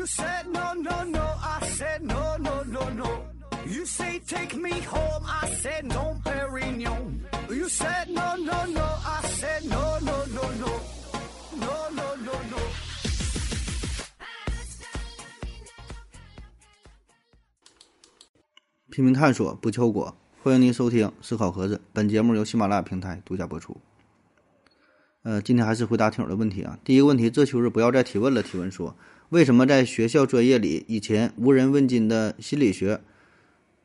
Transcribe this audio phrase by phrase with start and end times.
[0.00, 1.20] You said no, no, no.
[1.42, 3.22] I said no, no, no, no.
[3.66, 5.22] You say take me home.
[5.26, 7.20] I said no, Perignon.
[7.50, 8.80] You said no, no, no.
[8.80, 10.80] I said no, no, no, no.
[11.60, 12.56] No, no, no, no.
[18.90, 20.16] 拼命探索，不求果。
[20.42, 23.78] 欢迎您收听《思考盒子》，本节目由喜马拉雅平台独家播出。
[25.24, 26.78] 呃，今天还是回答听友的问题啊。
[26.82, 28.42] 第一个问题，这秋日不要再提问了。
[28.42, 28.96] 提问说，
[29.30, 33.00] 为什么在学校专业里，以前无人问津的心理学、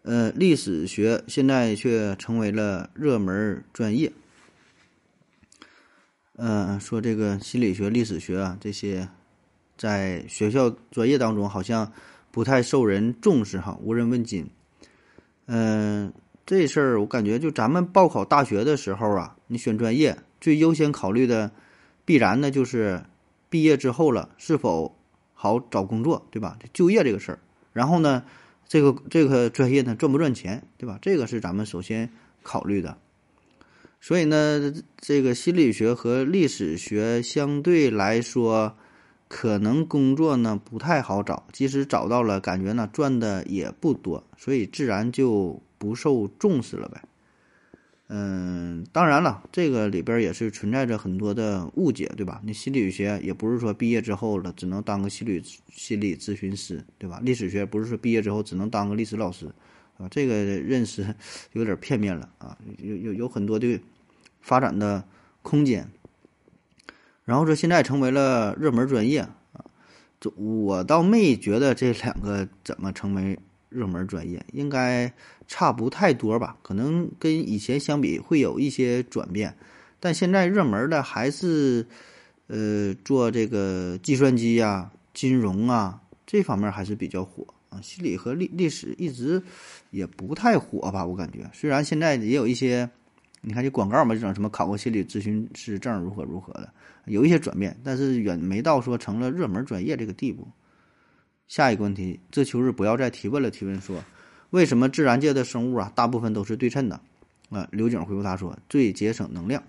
[0.02, 4.12] 呃历史学，现在却成为了热门专业？
[6.36, 9.08] 呃，说这个心理学、历史学啊，这些
[9.78, 11.92] 在学校专业当中好像
[12.32, 14.50] 不太受人重视哈，无人问津。
[15.46, 16.12] 嗯、
[16.44, 21.52] 这事儿我感觉就咱们报考大学的时候啊，你选专业最优先考虑的，
[22.04, 23.06] 必然呢就是
[23.48, 24.98] 毕业之后了是否
[25.36, 26.58] 好找工作，对吧？
[26.74, 27.40] 就业这个事儿。
[27.72, 28.24] 然后呢，
[28.68, 30.98] 这个这个专业呢赚不赚钱，对吧？
[31.00, 32.10] 这个是咱们首先
[32.42, 32.98] 考虑的。
[34.02, 38.76] 所以呢，这个心理学和历史学相对来说，
[39.28, 47.04] 可能工作呢不太好找，即使找到了，感觉呢赚的也不多，所以自然就不受重视了呗。
[48.08, 52.40] 嗯，当然了，这个里边也是存在着很多的误解，对吧？
[52.46, 57.20] 你心理学也不是说毕业之后了只能当个心理心理咨询师，对吧？
[57.24, 59.48] 历史学不是说毕业之后只能当个历史老师，
[59.98, 61.16] 啊，这个认识
[61.54, 63.80] 有点片面了啊，有有有很多的
[64.40, 65.04] 发展的
[65.42, 65.90] 空间。
[67.24, 69.66] 然后说现在成为了热门专业啊，
[70.20, 73.40] 这我倒没觉得这两个怎么成为
[73.76, 75.12] 热门专业，应该
[75.48, 76.58] 差不太多吧？
[76.64, 79.54] 可能跟以前相比会有一些转变，
[80.00, 81.86] 但现在热门的还是
[82.48, 87.82] 呃做这个计算机呀、金融啊这方面还是比较火啊。
[87.82, 89.44] 心理和历历史一直
[89.92, 91.50] 也不太火吧，我感觉。
[91.54, 92.90] 虽然现在也有一些，
[93.42, 96.72] 你看这广告嘛，这种什么考过心理咨询师证如何如何的。
[97.06, 100.48] 有一些转变，但是远没到说成了热门专业这个地步。
[101.48, 103.52] 下一个问题，这秋日不要再提问了。
[103.52, 104.04] 提问说，
[104.50, 107.00] 为什么自然界的生物啊，大部分都是对称的？
[107.50, 109.64] 啊，刘景回复他说，最节省能量。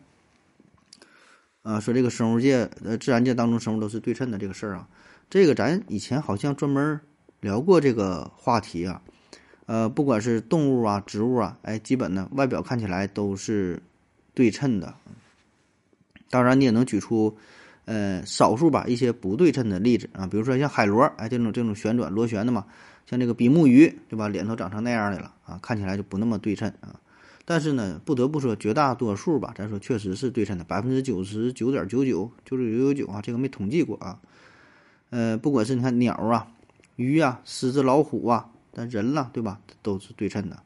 [1.63, 4.89] 啊，说这个生物界呃，自然界当中生物都是对称的这个事儿啊，
[5.29, 7.01] 这个咱以前好像专门
[7.41, 9.03] 聊过这个话题啊。
[9.67, 13.83] 呃，不管是动物啊、植物啊，哎，基本呢外表看起来都是
[14.33, 14.95] 对称的。
[16.31, 17.37] 当然，你也能举出，
[17.87, 22.67] 呃，少数吧一些不对称的例子啊，比如说像海螺，哎，这种这种旋转螺旋的嘛，
[23.07, 24.29] 像这个比目鱼，对吧？
[24.29, 27.01] 脸都长成那样的了啊，看起来就不那么对称啊。
[27.45, 34.19] 但是呢，不得不说，绝大多数吧，咱说确实是对称的，百分之九十九点九九，九九九九九啊，这个没统计过啊。
[35.11, 36.49] 呃，不管是你看鸟啊、
[36.97, 39.61] 鱼啊、狮子、老虎啊，但人了，对吧？
[39.83, 40.61] 都是对称的。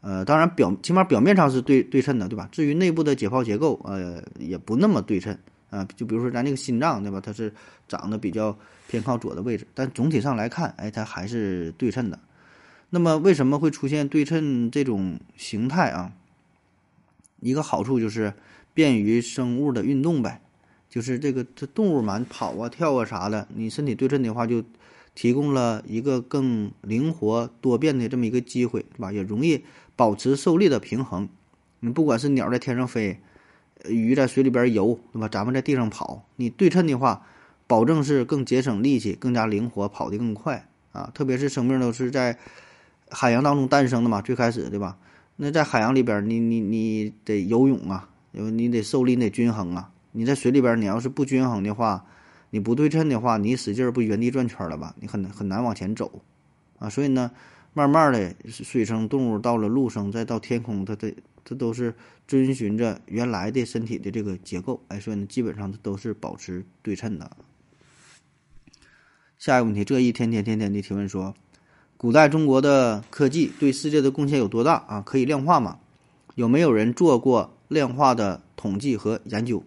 [0.00, 2.48] 呃，当然表起码表面上是对对称的，对吧？
[2.50, 5.36] 至于内部的解剖结构，呃，也不那么对称
[5.72, 5.84] 啊。
[5.96, 7.20] 就比如说咱这个心脏，对吧？
[7.20, 7.52] 它是
[7.88, 8.56] 长得比较
[8.86, 12.20] 偏靠左的位置，但总体上来看，哎，它还是对称的。
[12.90, 16.12] 那么为什么会出现对称这种形态啊？
[17.40, 18.34] 一个好处就是
[18.74, 20.40] 便于生物的运动呗，
[20.88, 24.62] 就是这个这动物嘛，跑啊、跳啊啥的，你身体对称的话，就
[25.14, 29.10] 提供了一个更灵活多变的这么一个机会，是吧？
[29.10, 29.64] 也容易
[29.96, 31.28] 保持受力的平衡。
[31.80, 33.18] 你不管是鸟在天上飞，
[33.88, 35.28] 鱼在水里边游，对吧？
[35.28, 37.26] 咱们在地上跑，你对称的话，
[37.66, 41.10] 保证是更节省力气、更加灵活，跑得更快啊！
[41.14, 42.38] 特别是生命都是在
[43.10, 44.98] 海洋当中诞生的嘛，最开始对吧？
[45.36, 49.90] 那在海洋里边，你你你得游泳啊，因为你得受力，你得均衡啊。
[50.12, 52.04] 你在水里边，你要是不均衡的话，
[52.50, 54.94] 你不对称的话，你使劲儿不原地转圈了吧？
[55.00, 56.20] 你很很难往前走
[56.78, 56.90] 啊。
[56.90, 57.30] 所以呢，
[57.72, 61.94] 慢慢的水生动物到了陆生，再到天空，它的这都是
[62.26, 67.30] 遵循着原来的身体的这个结构，哎，所以呢，基本上都是保持对称的。
[69.38, 71.34] 下一个问题，这一天天天天的提问说。
[71.98, 75.00] 古代中国的科技对世界的贡献有多大啊？
[75.06, 75.78] 可以量化吗？
[76.34, 79.62] 有没有人做过量化的统计和研究？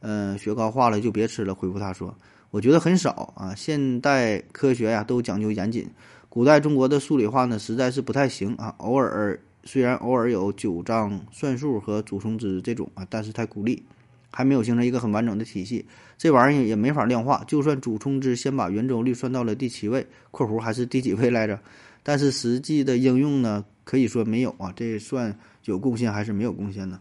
[0.00, 1.54] 嗯，学高化了就别吃了。
[1.54, 2.12] 回复他说，
[2.50, 3.54] 我觉得很少啊。
[3.54, 5.88] 现代科学呀都讲究严谨，
[6.28, 8.74] 古代中国的数理化呢实在是不太行啊。
[8.78, 13.82] 偶尔虽然偶尔有九章算术和祖冲之这种啊，但是太孤立，
[14.30, 15.86] 还没有形成一个很完整的体系。
[16.18, 21.60] 这玩意儿也没法量化，就算祖冲之先把圆周率算到了第七位（括弧还是第几位来着），
[22.02, 24.72] 但是实际的应用呢，可以说没有啊。
[24.76, 27.00] 这算有贡献还是没有贡献呢？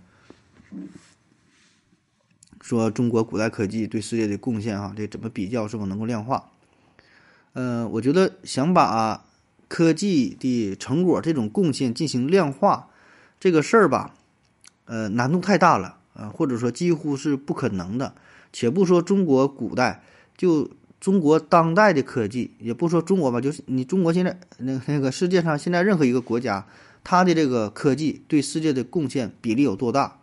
[2.61, 5.67] 说中国古代科技对世界的贡献啊，这怎么比较？
[5.67, 6.51] 是否能够量化？
[7.53, 9.25] 呃，我觉得想把
[9.71, 12.89] 科技的成果这种贡献进行量化，
[13.39, 14.13] 这个事儿吧，
[14.83, 18.13] 呃，难度太大了啊，或者说几乎是不可能的。
[18.51, 20.03] 且不说中国古代，
[20.35, 20.69] 就
[20.99, 26.67] 中国当代的科技，也不说中国吧，就是你中国现在那那个世界上现在任何一个国家，
[27.05, 30.17] 它的这个科技对世界的贡献比例有多大，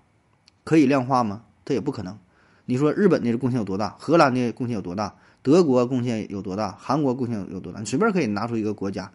[0.62, 1.44] 可以量化吗？
[1.64, 2.18] 它也不可能。
[2.66, 3.96] 你说日本的贡献有多大？
[3.98, 5.14] 荷兰的贡献有多大？
[5.40, 6.76] 德国贡献有多大？
[6.78, 7.80] 韩国贡献有多大？
[7.80, 9.10] 你随便可以拿出一个国家，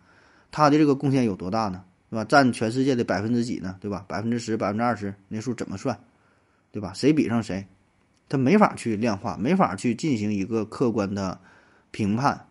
[0.54, 1.84] 它的这个贡献有多大呢？
[2.12, 2.24] 对吧？
[2.26, 3.76] 占全世界的百分之几呢？
[3.82, 4.06] 对吧？
[4.08, 6.00] 百分之十、百分之二十，那数怎么算？
[6.72, 6.94] 对吧？
[6.94, 7.66] 谁比上谁？
[8.30, 11.40] 它没法去量化，没法去进行一个客观的
[11.90, 12.46] 评判。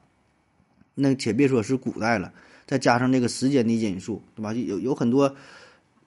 [0.97, 2.33] 那且别说是古代了，
[2.67, 4.53] 再加上这个时间的因素，对吧？
[4.53, 5.33] 有有很多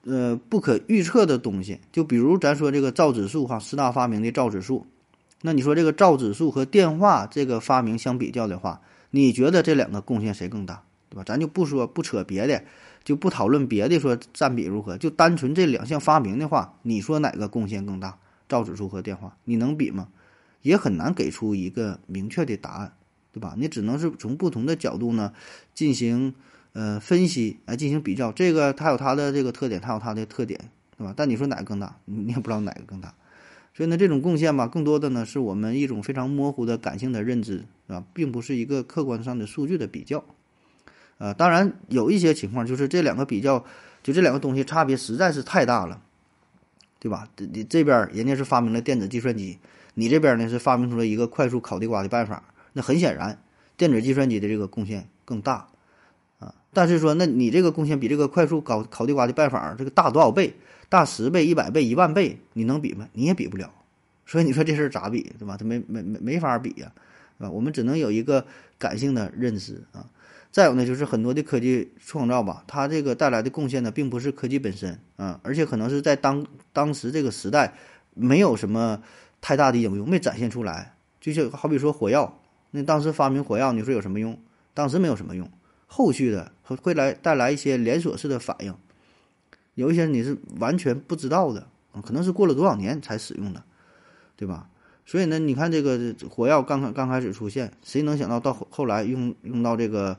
[0.04, 1.80] 呃不可预测的东西。
[1.90, 4.86] 就比如咱说这个造纸术哈，四大发明的造纸术。
[5.40, 10.82] 那你说这个造纸术和电话这个发明相比较的话，你觉得这两个贡献谁更大，
[11.16, 11.24] 对吧？
[11.24, 12.62] 咱就不说不扯别的，
[13.02, 18.18] 就不讨论别的，说占比如何，就单纯这两项发明的话，你说哪个贡献更大？
[18.50, 20.08] 造纸术和电话，你能比吗？
[20.60, 22.92] 也很难给出一个明确的答案，
[23.32, 23.54] 对吧？
[23.56, 25.32] 你只能是从不同的角度呢
[25.72, 26.34] 进行
[26.74, 28.30] 呃分析，来进行比较。
[28.30, 30.60] 这个它有它的这个特点，它有它的特点，
[30.98, 31.14] 对吧？
[31.16, 33.14] 但你说哪个更大，你也不知道哪个更大。
[33.74, 40.24] 所以呢，这种贡献吧，更多的呢是我们一种非常模糊的感性的认知，啊，并不是一个客观上的数据的比较。
[41.18, 43.64] 呃，当然有一些情况，就是这两个比较，
[44.02, 46.02] 就这两个东西差别实在是太大了。
[46.98, 47.28] 对吧？
[47.36, 49.58] 你这边人家是发明了电子计算机，
[49.94, 52.42] 你这边呢是发明出了一个快速烤地瓜的办法。
[52.72, 53.38] 那很显然，
[53.76, 55.68] 电子计算机的这个贡献更大
[56.40, 56.54] 啊。
[56.72, 60.54] 但是说，那你这个贡献比这个快速烤烤地瓜的办法这个大多少倍？
[60.88, 63.08] 大十倍、一百倍、一万倍，你能比吗？
[63.12, 63.70] 你也比不了。
[64.24, 65.32] 所以你说这事儿咋比？
[65.38, 65.56] 对吧？
[65.56, 66.90] 它没没没没法比呀，
[67.38, 68.44] 啊，我们只能有一个
[68.78, 70.06] 感性的认知啊。
[70.56, 77.74] 再有呢，就是很多的科技创造吧，它这个带来的贡献呢，并不是科技本身啊，而且可能是在当当时这个时代，
[78.14, 79.02] 没有什么
[79.42, 80.96] 太大的应用，没展现出来。
[81.20, 84.38] 就像好比说火药，那当时发明火药，你说有什么用？
[84.72, 85.46] 当时没有什么用，
[85.86, 88.74] 后续的会来带来一些连锁式的反应，
[89.74, 91.66] 有一些你是完全不知道的，
[92.02, 93.62] 可能是过了多少年才使用的，
[94.36, 94.70] 对吧？
[95.04, 100.16] 所以呢，你看这个火药刚刚开始出现，谁能想到到后来用用到这个？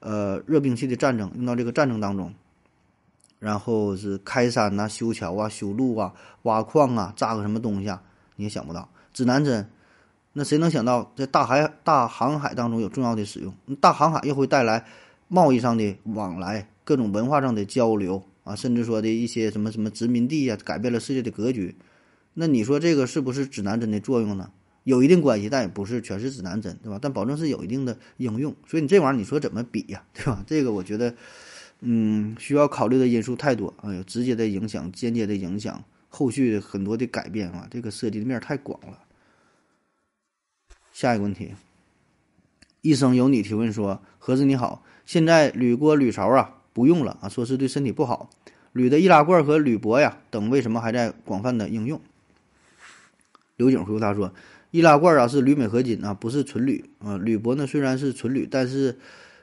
[0.00, 2.32] 呃，热兵器的战争用到这个战争当中，
[3.38, 8.02] 然后是开山呐、修桥啊、修路啊、挖矿啊、炸个什么东西啊，
[8.36, 8.88] 你也想不到。
[9.12, 9.68] 指南针，
[10.34, 13.52] 那谁能想到在大海、大航海当中有重要的使用？
[13.80, 14.84] 大航海又会带来
[15.26, 21.76] 贸易上的往来、各种文化上的交流啊，甚至说的一些什么什么殖民地呀，改变了世界的格局。
[22.34, 24.50] 那你说这个是不是指南针的作用呢？
[24.88, 26.98] 有一定关系，但也不是全是指南针，对吧？
[27.00, 28.56] 但保证是有一定的应用。
[28.66, 30.42] 所以你这玩意儿，你说怎么比呀，对吧？
[30.46, 31.14] 这个我觉得，
[31.80, 39.00] 嗯，需要考虑的因素太多啊，有直接的影响、间接的影响、后续很多的改变啊，这个涉及的面太广了。
[40.90, 41.52] 下一个问题，
[42.80, 48.30] 一生有你提问说：何子你好，现在铝锅铝勺啊不用了啊，说是对身体不好。
[48.72, 52.00] 铝的易拉罐和铝箔呀等为什么还在广泛的应用？
[53.56, 54.32] 刘景回复他说。
[54.70, 57.16] 易拉罐啊是铝镁合金啊，不是纯铝啊。
[57.16, 58.94] 铝箔呢虽然是纯铝，但是，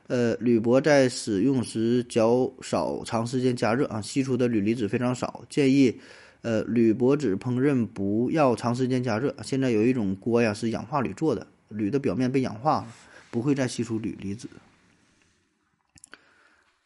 [0.08, 5.44] 呃，铝箔在使用时较少长时间加热啊，析出的铝离子非常少。
[5.50, 6.00] 建议，
[6.41, 9.36] 呃，铝箔纸烹饪不要长时间加热。
[9.41, 12.88] 现在有一种锅呀是氧化铝做的，铝的表面被氧化了，
[13.32, 14.48] 不会再析出铝离子。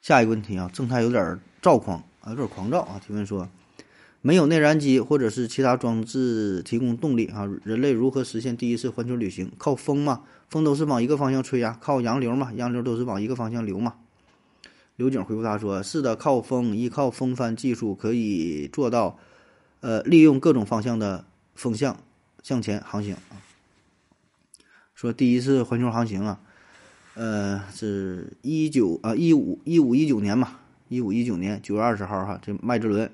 [0.01, 3.49] 下一个问题啊，正太有点躁狂啊，有点狂躁啊，提问说。
[4.21, 9.49] 没有内燃机或者是其他装置提供动力啊，人类如何实现第一次环球旅行？
[9.57, 11.77] 靠风嘛，风都是往一个方向吹呀。
[11.79, 13.95] 靠洋流嘛，洋流都是往一个方向流嘛。
[14.97, 19.17] 刘景回复他说：“是的，靠风，依靠风帆技术可以做到，
[19.79, 21.23] 呃，利用各种方向的
[21.55, 21.97] 风向
[22.43, 23.39] 向前航行啊。”
[24.93, 26.41] 说第一次环球航行啊，
[27.13, 30.59] 呃，是一九啊一五一五一九年嘛，
[30.89, 33.09] 一五一九年九月二十号哈，这麦哲伦。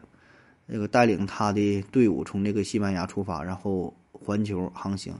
[0.67, 5.13] 这个带领他的队伍从这个西班牙出发，然后环球航行。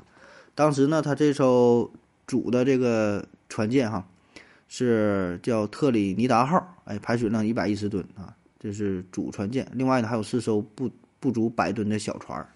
[0.55, 1.91] 当时呢，他这艘
[2.25, 4.07] 主的这个船舰哈，
[4.67, 9.69] 是叫特里尼达号，哎，排水量一百一十吨啊，这是主船舰。
[9.73, 12.47] 另外呢，还有四艘不不足百吨的小船。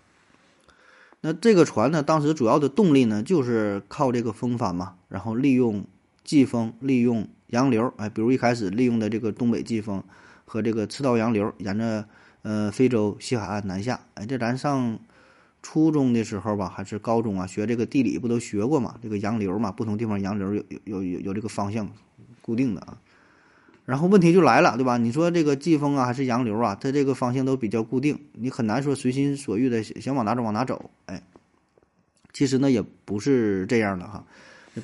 [1.22, 5.86] 那这个船呢，当时主要的动力呢，就是靠这个风帆嘛，然后利用
[6.24, 10.04] 季风，利用洋流，哎，比如一开始利用的这个东北季风
[10.46, 12.06] 和这个赤道洋流，沿着。
[12.42, 14.98] 呃，非洲西海岸南下，哎，这咱上
[15.62, 18.96] 初中的时候吧，还是高中啊，学这个地理不都学过嘛？
[19.02, 21.90] 这个洋流嘛，不同地方洋流有有有有这个方向
[22.42, 22.98] 固定的啊。
[23.86, 24.98] 然后问题就来了，对吧？
[24.98, 26.78] 你说这个季风啊，还是洋流啊？
[26.80, 30.92] 它这个方向都比较固定，你很难说随心所欲的想往哪走往哪走。
[31.08, 31.22] 哎，
[32.32, 34.24] 其实呢也不是这样的哈，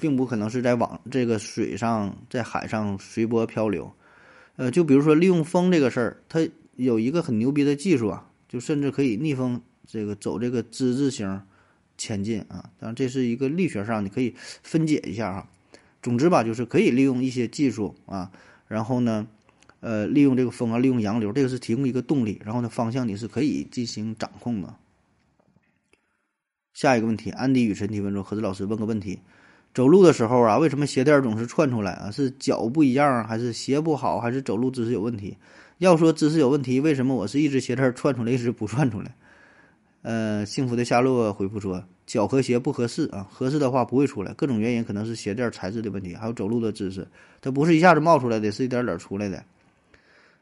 [0.02, 3.94] 并不可能是在往这个水上在海上随波漂流。
[4.56, 6.40] 呃，就比如说利用风这个事儿，它
[6.76, 11.42] 有一个很牛逼的技术啊，就甚至可以逆风这个走这个之字形
[11.98, 12.70] 前进啊。
[12.80, 15.50] 当然这是一个力学上你可以分解一下哈。
[16.02, 18.32] 总之吧，就是可以利用一些技术啊。
[18.68, 19.28] 然后呢，
[19.80, 22.42] 呃，利用这个风啊，利用洋流，这个是提供一个动力。
[22.44, 24.76] 然后呢，方向你是可以进行掌控的。
[26.74, 29.20] 下一个问题，安迪雨辰提问说：“何子老师问个问题，
[29.74, 32.12] 走路的时候啊，为什么鞋垫总是窜出来啊？
[32.12, 35.38] 是脚不一样，还是鞋不好，还是走路姿势有问题？
[35.78, 39.14] 要说姿势有问题，为什么我是一只鞋垫窜出来，一只不窜出来？”
[40.04, 44.32] 呃，幸福的夏洛回复说：“脚和鞋不合适啊，合适的话不会出来。
[44.34, 47.08] 各种原因，可能是鞋垫材质的问题，还有走路的姿势，
[47.42, 49.44] 它不是一下子冒出来的，是一点点出来的。”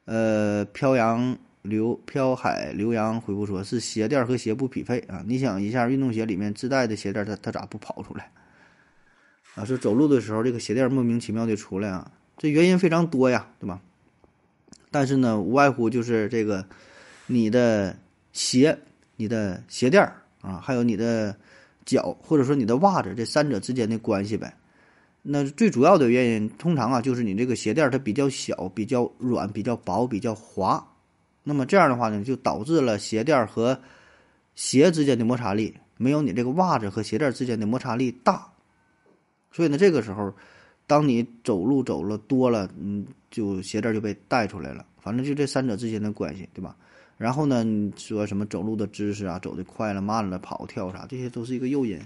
[0.06, 5.24] 呃，飘扬刘飘海刘洋回复说：“是鞋垫和鞋不匹配啊！
[5.26, 8.30] 你想一下，运动鞋里面自带的鞋垫，它它咋不跑出来？
[9.56, 12.12] 啊，是走路的时候这个鞋垫莫名其妙的出来啊？
[12.38, 13.80] 这原因非常多呀，对吧？
[14.94, 16.66] 但是呢，无外乎就是这个
[17.28, 17.98] 你的
[18.32, 18.80] 鞋。”
[19.16, 21.38] 你的鞋垫儿啊，还有你的
[21.86, 24.58] 脚，或者说你的袜子，这三者之间的关系呗。
[25.22, 30.84] 那最主要的原因，通常啊，就是你这个鞋垫它比较小、比较软、比较薄、比较滑。
[31.44, 33.80] 那么这样的话呢，就导致了鞋垫和
[34.56, 38.52] 鞋之间的摩擦力没有你这个袜子和鞋垫之间的摩擦力大。
[39.52, 40.34] 所以呢，这个时候，
[40.88, 44.86] 当你走路走了多了，嗯，就鞋垫就被带出来了。
[45.02, 46.76] 反正就这三者之间的关系，对吧？
[47.18, 47.64] 然后呢？
[47.64, 52.00] 你说什么走路的姿势啊，走的快了、慢了、跑跳啥，这些都是一个诱因。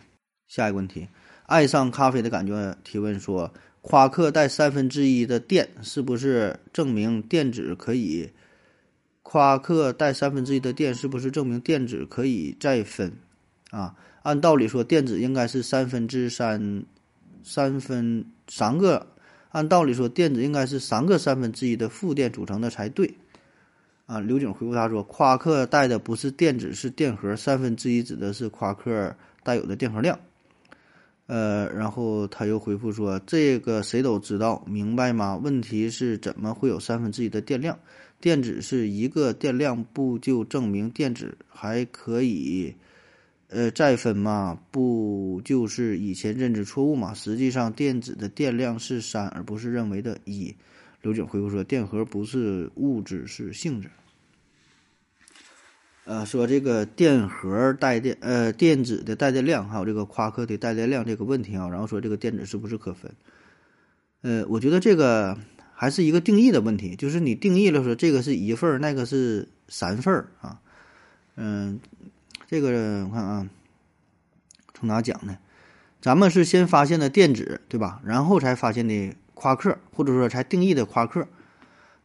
[0.47, 1.07] 下一个问题，
[1.45, 8.29] 爱上咖啡的感觉提问说：夸克带三分之一的电，是不是证明电子可以？
[9.23, 13.13] 夸克带三分之一的电，是不是证明电子可以再分？
[13.71, 16.83] 啊，按道理说，电子应该是三分之三，
[17.43, 19.07] 三分三个。
[19.49, 23.15] 按道理说，电子应该是三个三分之一的负电组成的才对。
[24.05, 30.19] 啊，刘景回复他说：“夸克带的不是电子，是电荷，三分之一指的是夸克带有的电荷量。”
[31.27, 35.35] 呃，然后他又回复说：“这个谁都知道，明白吗？
[35.35, 37.77] 问题是怎么会有三分之一的电量？
[38.21, 42.75] 电子是一个电量，不就证明电子还可以
[43.49, 44.59] 呃再分嘛？
[44.71, 47.13] 不就是以前认知错误嘛？
[47.13, 50.55] 实际上，电子的电量是三，而不是认为的一。”
[51.01, 53.89] 刘景回复说：“电荷不是物质，是性质。”
[56.05, 63.11] 呃，说这个电荷带电，呃，电子的带电量，还有这个夸克的带电量这个问题啊，然后说这个电子是不是可分？
[64.21, 65.37] 呃，我觉得这个
[65.73, 70.59] 还是一个定义的问题，就是你定义了说这个是一份儿，那个是三份儿啊。
[71.35, 71.79] 嗯，
[72.47, 73.49] 这个我看啊，
[74.73, 75.37] 从哪讲呢？
[76.01, 78.01] 咱们是先发现的电子，对吧？
[78.03, 79.13] 然后才发现的。
[79.39, 81.27] 夸克，或者说才定义的夸克。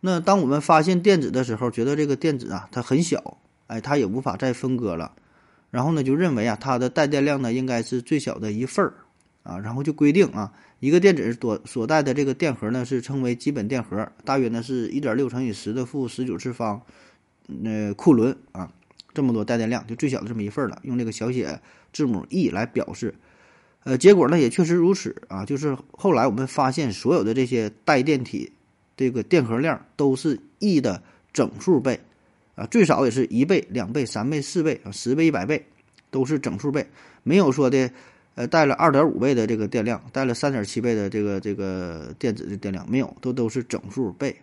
[0.01, 5.13] 那当我们发现电子的时候，觉得这个电子啊，它很小，哎，它也无法再分割了。
[5.71, 8.93] 然后呢，就认为啊，它的带电量呢，应该是最小的一份儿
[9.45, 9.59] 啊。
[9.59, 16.83] 然后就规定啊，一个电子所所带的这个电荷呢，是称为基本电荷，大约呢是一点六乘以十的负十九次方，
[17.65, 18.71] 呃，库仑啊，
[19.15, 20.79] 这么多带电量，就最小的这么一份了。
[20.83, 21.61] 用这个小写
[21.93, 23.15] 字母 E 来表示。
[23.85, 28.53] 呃，结果呢也确实如此啊，就是后来我们发现所有的这些带电体，
[28.97, 31.03] 这个电荷量都是 E 的
[31.33, 31.99] 整数倍，
[32.55, 35.67] 啊，最少也是一倍、两倍、三倍、四倍啊，十倍、一百倍，
[36.13, 36.87] 都是整数倍，
[37.25, 37.91] 没有说的，
[38.37, 44.37] 呃，带了二点五倍的这个电量，带了三点七倍的这个这个电子的电量，没有，都都是整数倍。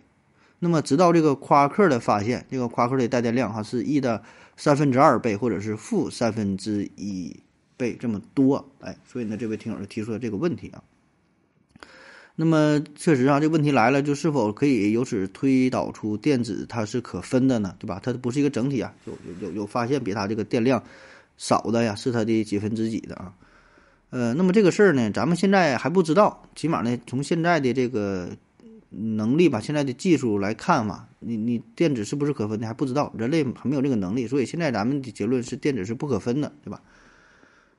[0.60, 4.22] 那么直到这个夸克的发现，这个夸克的带电量哈是 E 的
[4.56, 7.36] 三分之二倍，或者是负三分之一。
[7.80, 10.84] 倍这么多，哎，所以呢，这位听友就提出了这个问题啊。
[12.36, 17.74] 那么，确实啊，这问题来了，就是否可以由此推导出电子它是可分的呢？
[17.78, 17.98] 对吧？
[18.02, 20.84] 它不是一个整体啊，有有有有发现比它这个电量
[21.38, 23.32] 少的呀，是它的几分之几的啊？
[24.10, 28.36] 呃，那么这个事儿呢，咱们现在还不知道，起码呢，从现在的这个
[28.90, 36.82] 能力吧，现在的技术来看嘛，你你电子是不是可分的还不知道，人类还没有这个能力，所以现在咱们的结论是电子是不可分的，对吧？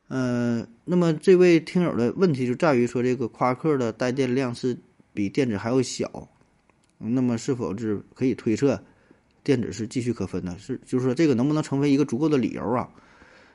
[0.07, 4.77] 嗯，那么这位听友的问题就在于说，这个夸克的带电量是
[5.13, 6.29] 比电子还要小，
[6.97, 8.83] 那么是否是可以推测
[9.43, 10.57] 电子是继续可分的？
[10.57, 12.89] 是，就是说这个能不能成为一个足够的理由啊？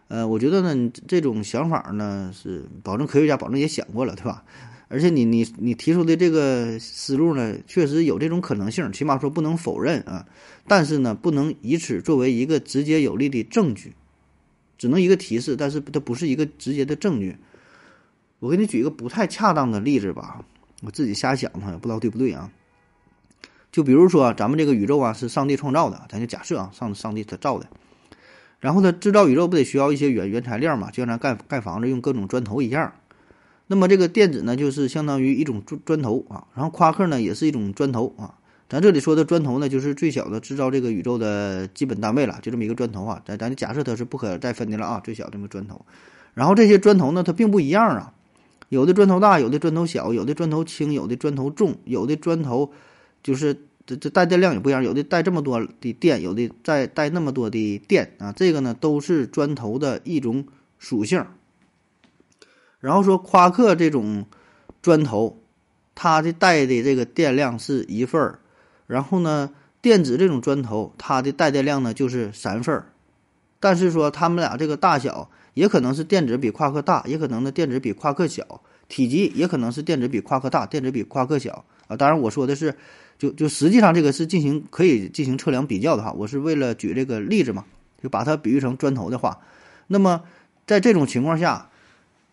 [0.08, 4.44] 呃，我觉得呢，这种想法呢是保证科学家保证也想过了，对吧？
[4.88, 10.26] 而且你你你提出的这个思路呢，确实有这种可能性，起码说不能否认啊。
[10.68, 13.94] 但是呢，不能以此作为一个直接有力的证据，
[14.78, 17.36] 只能一个提示，但是它不是一个直接的证据。
[18.38, 20.44] 我给你举一个不太恰当的例子吧，
[20.82, 22.52] 我自己瞎想的，不知道对不对啊？
[23.72, 27.66] 就比如说咱们这个宇宙啊，是上帝创造的，咱就假设啊，上上帝他造的，
[28.60, 32.92] 然后他制造宇宙不得需要一些原原材料嘛，就像咱盖盖房子用各种砖头一样。
[33.68, 38.34] 那么这个电子呢，就是相当于一种砖砖头啊，然后夸克呢也是一种砖头啊。
[38.68, 43.22] 咱这里说的砖头呢，就是最小的制造这个宇宙的基本单位了，就这么一个砖头啊。
[43.24, 45.84] 咱咱假设它是不可再分的了啊，最小这么砖头。
[46.34, 48.12] 然后这些砖头呢，它并不一样啊，
[48.68, 52.72] 有的砖头大，有的砖头小，有的砖头轻，有的砖头重，有的砖头
[53.22, 58.32] 就是这这带电量也不一样，有的带这么多的电，有的再带那么多的电啊。
[58.32, 60.44] 这个呢，都是砖头的一种
[60.78, 61.24] 属性。
[62.86, 64.26] 然后说夸克这种
[64.80, 65.40] 砖头，
[65.96, 68.38] 它的带的这个电量是一份儿，
[68.86, 69.50] 然后呢，
[69.82, 72.86] 电子这种砖头，它的带电量呢就是三份儿。
[73.58, 81.96] 但是说它们俩这个大小，也可能是电子比夸克大，也可能呢电子比夸克小，体积也可能是电子比夸克大，电子比夸克小啊。
[81.96, 82.72] 当然我说的是，
[83.18, 86.12] 就就实际上这个是进行可以进行测量比较的哈。
[86.12, 87.64] 我是为了举这个例子嘛，
[88.00, 89.40] 就把它比喻成砖头的话，
[89.88, 90.22] 那么
[90.68, 91.68] 在这种情况下。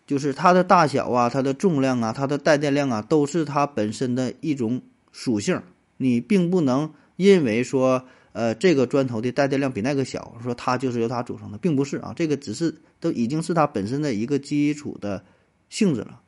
[0.06, 4.82] 就是它的大小啊，它的重量啊，它的带电量啊，都是它本身的一种
[5.12, 5.62] 属性。
[5.96, 12.12] 你并不能因为说，呃，这个砖头的带电量比那个小，说它就是由它组成的，并不是啊。
[12.14, 15.24] 这个只是都已经是它本身的一个基础的
[15.70, 16.20] 性质了。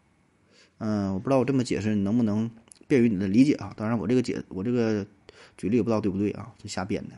[0.78, 2.50] 嗯，我不知道我这么解释你能不能
[2.86, 3.74] 便于你的理解啊？
[3.76, 5.04] 当然，我这个解我这个
[5.56, 6.52] 举例也不知道对不对啊？
[6.62, 7.16] 是瞎编的。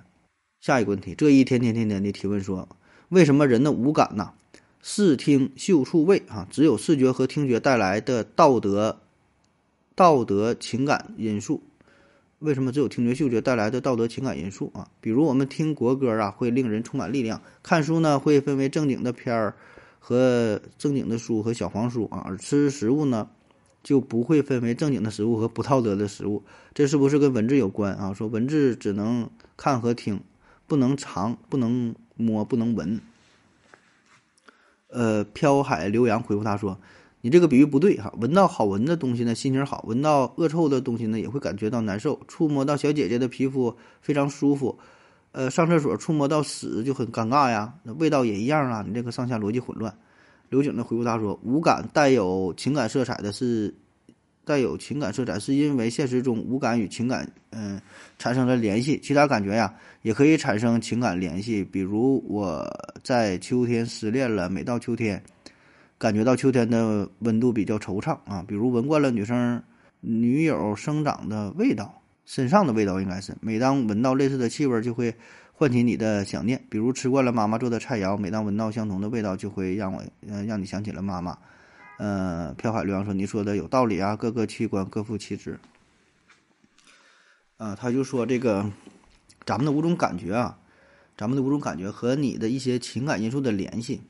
[0.60, 2.68] 下一个问题，这一天天天天的提问说，
[3.10, 4.32] 为什么人的五感呢？
[4.80, 9.00] 视听嗅触味啊，只有视觉和听觉带来的道德、
[9.94, 11.62] 道德情感因素。
[12.38, 14.88] 为什么只有听觉、嗅觉带来的道德情感因素啊？
[15.00, 19.56] 比如我们听国歌啊，会令人充满力量；看书呢，会分为正经的片儿
[19.98, 23.28] 和正经的书和小黄书啊；而吃食物呢，
[23.82, 26.44] 就不会分为正经的食物和不道德的食物。
[26.72, 28.14] 这是不是跟文字有关啊？
[28.14, 30.20] 说文字只能看和听，
[30.68, 33.00] 不能尝，不能摸，不能闻。
[34.88, 36.78] 呃，飘海刘洋回复他说
[37.20, 42.18] ：“你这个比喻不对哈，闻到好闻的东西呢，心情好；闻到恶臭的东西呢，也会感觉到难受。
[42.26, 44.78] 触摸到小姐姐的皮肤非常舒服，
[45.32, 48.84] 呃，上厕所触摸到屎就很尴尬呀，那味道也一样啊。
[48.86, 49.94] 你这个上下逻辑混乱。”
[50.50, 53.74] 刘景呢回复他说：“无感带有情感色彩的是。”
[54.48, 57.78] 带有情感色彩，是因为现实中五感与情感嗯
[58.18, 61.62] 产生了联系，其他感觉呀也可以产生情感联系。
[61.62, 62.66] 比如我
[63.04, 65.22] 在秋天失恋了，每到秋天，
[65.98, 68.42] 感觉到秋天的温度比较惆怅啊。
[68.48, 69.62] 比如闻惯了女生
[70.00, 75.14] 女友生长的味道，身上的味道应该是，每当闻到类似的气味，就会
[75.52, 76.58] 唤起你的想念。
[76.70, 81.36] 比如吃惯了妈妈做的菜肴，每当闻到相同的味道，就会让我嗯让你想起了妈妈。
[81.98, 85.58] 呃，飘海流洋说：“你说的有道理啊，各个器官各负其职。”
[87.58, 88.70] 啊，他就说这个
[89.44, 90.60] 咱们的五种感觉啊，
[91.16, 94.00] 咱们的五种感觉和你的一些情感因素的联系，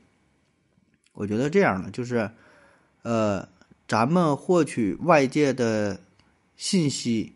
[1.13, 2.29] 我觉得这样呢，就是
[3.01, 3.49] 呃，
[3.87, 5.99] 咱们获取外界的
[6.55, 7.33] 信息，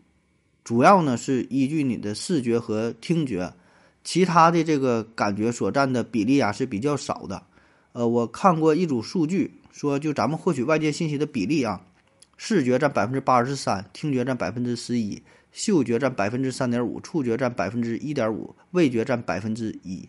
[0.64, 3.56] 主要呢是依据你的视觉和听觉，
[4.04, 7.42] 其他的这个感觉所占的比例啊是比较少的。
[7.94, 9.60] 呃，我看过一组数据。
[9.74, 11.82] 说就咱们获取外界信息的比例啊，
[12.38, 20.08] 视觉占百分之八十三，听觉占百分之十一，嗅觉占百分之三点五，触觉占百分之一点五，味觉占百分之一。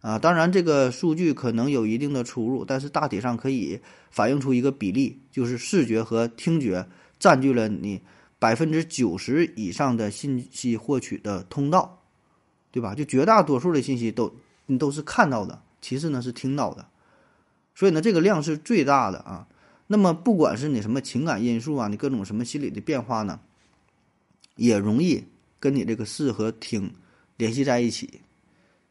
[0.00, 3.80] 啊，当然这个数据可能有一定的出入，但是大体上可以
[4.10, 6.84] 反映出一个比例，就是视觉和听觉
[7.20, 8.02] 占据了你
[8.40, 12.02] 百分之九十以上的信息获取的通道，
[12.72, 12.96] 对吧？
[12.96, 14.34] 就绝大多数的信息都
[14.66, 16.84] 你都是看到的，其次呢是听到的。
[17.78, 19.46] 所以呢，这个量是最大的啊。
[19.86, 23.38] 那么，不管是你什么情感因素啊，你各种什么心理的变化呢，
[24.56, 25.22] 也容易
[25.60, 26.92] 跟你这个视和听
[27.36, 28.20] 联系在一起。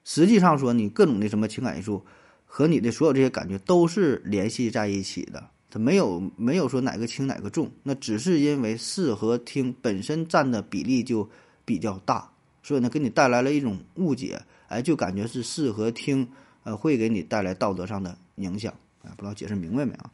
[0.05, 2.01] 实际上说，你各种的什么情感因素
[2.45, 5.43] 和你的所有这些感觉都是联系在一起的。
[5.69, 11.29] 它没有没有说哪个轻哪个重，那只是因为视和听本身占的比例就
[11.65, 12.31] 比较大，
[12.63, 16.29] 所以呢，给你带来了一种误解，哎，就感觉是视和听，
[16.63, 18.17] 呃，会给你带来道德上的。
[18.37, 18.73] 影响
[19.03, 20.09] 啊，不知道解释明白没啊？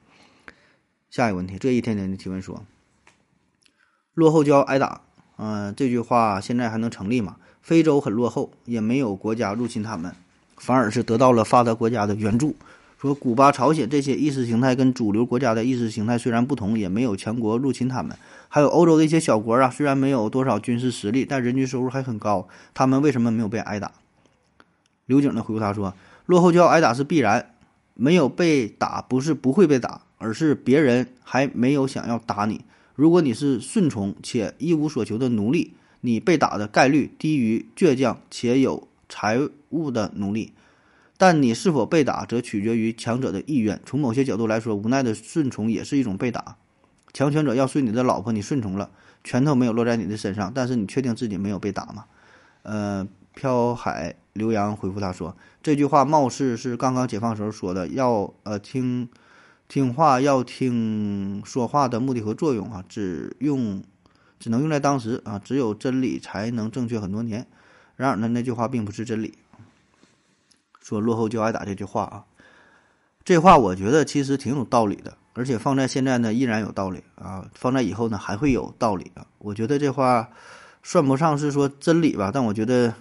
[1.09, 2.65] 下一个问题，这一天天的提问说，
[4.13, 5.01] 落后就要挨打，
[5.37, 7.37] 嗯，这句话现在还能成立吗？
[7.61, 10.13] 非洲很落后，也没有国家入侵他们，
[10.57, 12.55] 反而是得到了发达国家的援助。
[12.99, 18.17] 说古巴、朝鲜这些意识形态跟主流国家的意识形态虽然不同，也没有强国入侵他们。
[18.47, 23.91] 还有欧洲的一些小国啊，虽然没有多少军事实力，但人均收入还很高，他们为什么没有被挨打？
[25.05, 25.93] 刘景呢回复他说
[26.27, 27.52] ：“落后就要挨打是必然，
[27.93, 32.65] 没有被打不是不会被打，而是别人还没有想要打你。
[32.95, 40.53] 如果你是顺从且一无所求的奴隶，你被打的概率低于倔强且有财物的奴隶。”
[41.15, 43.79] 但你是否被打，则取决于强者的意愿。
[43.85, 46.57] 从某些角度来说，无奈的顺从也是一种被打。
[47.13, 48.89] 强权者要睡你的老婆，你顺从了，
[49.23, 52.05] 拳头没有落在你的身上，但是你确定自己没有被打吗？
[52.63, 59.07] 呃，飘海刘洋回复他说：“这句话貌似是刚刚解放时候说的，要呃听
[59.67, 63.83] 听话，要听说话的目的和作用啊，只用
[64.39, 67.47] 只能用在当时啊，只有真理才能正确很多年。
[67.95, 69.37] 然而呢，那句话并不是真理。”
[70.81, 72.25] 说落后就挨打这句话啊，
[73.23, 79.25] 这话我觉得其实挺有道理的，而且放在现在呢依然有道理啊，放在以后呢还会有道理啊。
[79.37, 80.29] 我觉得这话
[80.81, 82.93] 算不上是说真理吧，但我觉得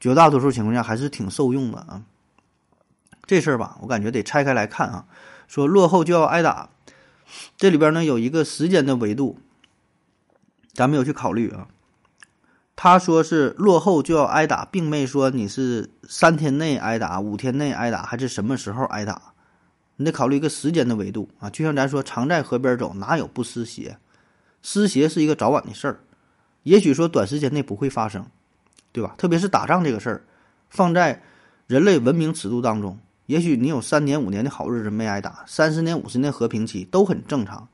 [0.00, 2.02] 绝大多数情况下还是挺受用的啊。
[3.26, 5.04] 这事儿吧，我感觉得拆开来看啊。
[5.46, 6.70] 说落后就要挨打，
[7.56, 9.38] 这里边呢有一个时间的维度，
[10.72, 11.68] 咱没有去考虑啊。
[12.74, 19.34] 他说是落后就要挨打，并没说你是三天内挨打、五天内挨打，还是什么时候挨打？
[19.96, 21.50] 你得考虑一个时间的维度啊。
[21.50, 23.98] 就像咱说，常在河边走，哪有不湿鞋？
[24.62, 26.00] 湿鞋是一个早晚的事儿，
[26.62, 28.26] 也许说短时间内不会发生，
[28.92, 29.14] 对吧？
[29.16, 30.24] 特别是打仗这个事儿，
[30.68, 31.22] 放在
[31.66, 37.68] 人类文明尺度当中，也许你有三年、五年的好日子没挨打，三十年、五十年和平期都很正常。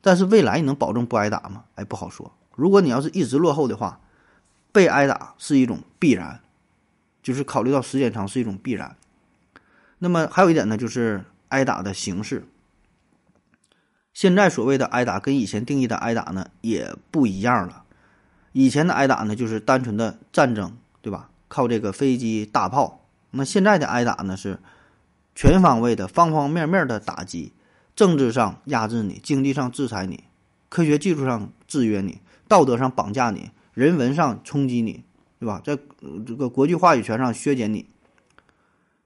[0.00, 1.64] 但是未来你能保证不挨打吗？
[1.76, 2.32] 哎，不好说。
[2.54, 4.00] 如果你要是一直落后的话，
[4.72, 6.40] 被挨打是一种必然，
[7.22, 8.96] 就是考虑到时间长是一种必然。
[10.00, 12.46] 那么还有一点呢，就是挨打的形式。
[14.12, 17.81] 现在所谓的挨打跟以前定义的挨打呢也不一样了。
[18.52, 21.30] 以前的挨打呢就是单纯的战争，对吧？
[21.48, 23.06] 靠这个飞机、大炮。
[23.32, 24.58] 那现在的挨打呢是
[25.34, 27.52] 全方位的、方方面面的打击，
[27.96, 30.24] 政治上压制你，经济上制裁你，
[30.68, 33.50] 科学技术上制约你，道德上绑架你。
[33.74, 35.02] 人文上冲击你，
[35.40, 35.62] 对吧？
[35.64, 35.78] 在
[36.26, 37.86] 这个国际话语权上削减你，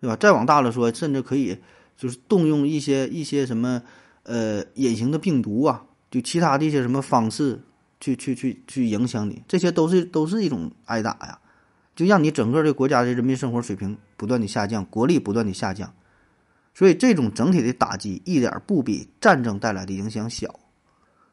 [0.00, 0.16] 对吧？
[0.16, 1.58] 再往大了说，甚至可以
[1.96, 3.82] 就是动用一些一些什么
[4.24, 7.62] 呃隐形的病毒啊，就其他的一些什么方式
[8.00, 11.38] 去去去去影响你，这些都是都是一种挨打呀，
[11.94, 15.92] 就让你整个的国家的人民生活水平不断的下降，国力不断的下降，
[16.74, 20.60] 所以这种整体的打击一点不比战争带来的影响小。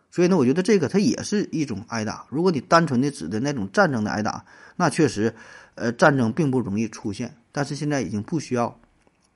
[0.09, 2.27] 所以呢，我觉得这个它也是一种挨打。
[2.29, 4.45] 如果你单纯的指的那种战争的挨打，
[4.75, 5.33] 那确实，
[5.73, 7.35] 呃，战争并不容易出现。
[7.51, 8.79] 但是现在已经不需要，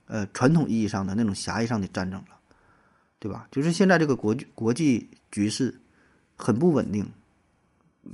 [0.06, 2.38] 呃，传统意义上的那种狭义上的战争了，
[3.18, 3.48] 对吧？
[3.50, 5.74] 就是现在这个国国际局势
[6.36, 7.12] 很不稳定，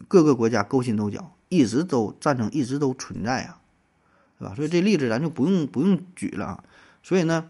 [0.07, 3.59] 各个国家勾心斗角，一直都战争一直都存在啊，
[4.39, 4.55] 对吧？
[4.55, 6.63] 所以这例子咱就不用不用举了啊。
[7.01, 7.49] 所以呢，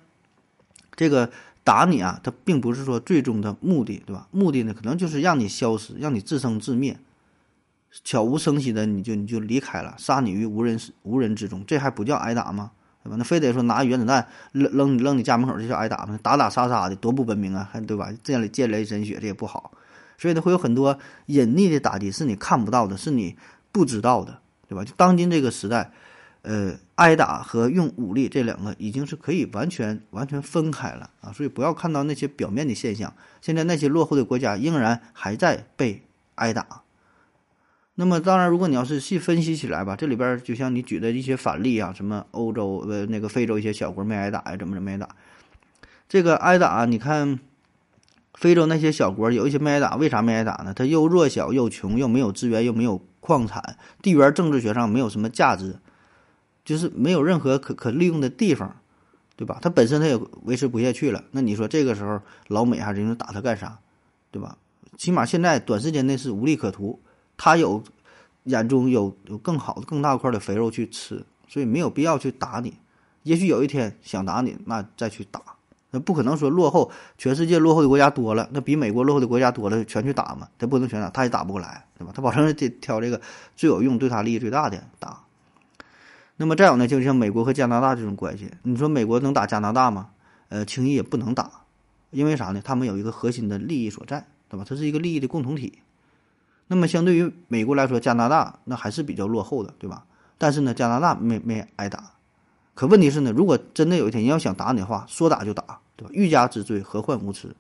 [0.96, 1.30] 这个。
[1.66, 4.28] 打你啊，他并不是说最终的目的，对吧？
[4.32, 7.00] 目的呢，可能就是让你消失，让你自生自灭，
[8.04, 12.72] 悄无声息的你就你就离开了，杀你于无人无人之中，这还不叫挨打吗？
[13.02, 13.16] 对吧？
[13.18, 16.20] 那非得说拿原子弹扔扔你扔你家门口这叫挨打吗？
[16.22, 18.12] 打打杀杀的多不文明啊，还对吧？
[18.22, 19.72] 这样的见雷神血这也不好，
[20.24, 23.36] 所以呢，会有很多隐匿的打击是你看不到的，是你
[23.74, 24.86] 不知道的，对吧？
[24.86, 25.92] 就当今这个时代。
[26.46, 33.14] 呃，挨打和用武力这两个已经是可以完全完全分开了啊，所以不要看到那些表面的现象。
[33.40, 36.04] 现在那些落后的国家仍然还在被
[36.36, 36.82] 挨打。
[37.96, 45.08] 那么，当然，如果你要是细分析起来吧，这里边就像你举的一些反例啊，什么欧洲呃那个非洲一些小国没挨打呀，怎么怎么挨打？
[46.10, 47.40] 这个挨打，你看
[48.34, 50.74] 非洲那些小国有一些没挨打，为啥没挨打呢？
[50.74, 55.78] 它又弱小又穷，又没有资源，又没有矿产，地缘政治学上没有什么价值。
[56.66, 58.74] 就是没有任何可可利用的地方，
[59.36, 59.60] 对吧？
[59.62, 61.22] 它本身它也维持不下去了。
[61.32, 63.78] 那你说这个时候老美还是打它干啥，
[64.32, 64.58] 对吧？
[64.98, 66.98] 起码现在短时间内是无利可图。
[67.36, 67.84] 他有
[68.46, 72.76] 眼中有有更好的、更大块的肥肉去吃，所以没有必要去打你。
[73.24, 75.42] 也许有一天想打你，那再去打。
[75.96, 80.48] 那不可能说落后，全世界落后的国家多了，那比美国落后的国家多了，全去打嘛？
[80.58, 82.12] 他不能全打，他也打不过来，对吧？
[82.16, 83.22] 他保证得挑这个
[83.56, 85.20] 最有用、对他利益最大的打。
[86.36, 90.10] 那么再有呢，就像美国和加拿大这种关系，你说美国能打加拿大吗？
[90.50, 91.52] 呃，轻易也不能打，
[92.10, 92.62] 因为啥呢？
[92.66, 94.66] 他们有一个核心的利益所在，对吧？
[94.68, 95.78] 它是一个利益的共同体。
[96.66, 100.06] 那么相对于美国来说，加拿大那还是比较落后的，对吧？
[100.40, 102.14] 但是呢，加拿大没没挨打，
[102.74, 106.10] 可问题是呢，如果真的有一天你要想打你的话，说打就打，对吧？
[106.14, 107.56] 欲加之罪，何患无辞？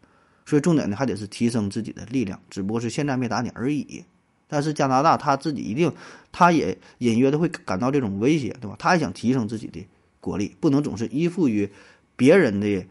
[0.46, 4.04] 所以重点呢，还得是提升自己的力量，只不过是现在没打你而已。
[4.48, 5.92] 但是加拿大他自己一定，
[6.32, 8.76] 他也隐约的会感到这种威胁，对吧？
[8.78, 9.88] 他也想提升自己的
[10.20, 11.72] 国力，不能总是依附于
[12.16, 12.86] 别人的，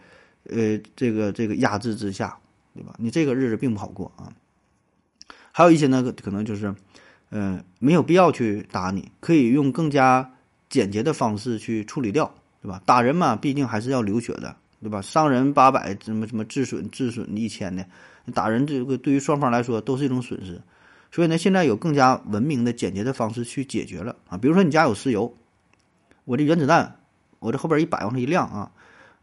[0.49, 2.39] 呃，这个这个压制之下，
[2.75, 2.95] 对吧？
[2.99, 4.33] 你这个日子并不好过啊。
[5.53, 6.75] 还有一些呢，可能就是，
[7.29, 10.33] 呃，没有必要去打你，可以用更加
[10.71, 12.83] 简洁的方式去处理掉，对吧？
[12.87, 14.57] 打人嘛，毕竟还是要流血的。
[14.83, 15.01] 对吧？
[15.01, 17.87] 伤人八百，什么什么致损致损一千的，
[18.35, 20.61] 打人这个对于双方来说都是一种损失。
[21.13, 24.37] 所以呢，现在有更加文明的、简洁的方式去解决了啊。
[24.37, 25.33] 比如说你家有石油，
[26.25, 26.97] 我这原子弹，
[27.39, 28.73] 我这后边一摆往上一亮啊，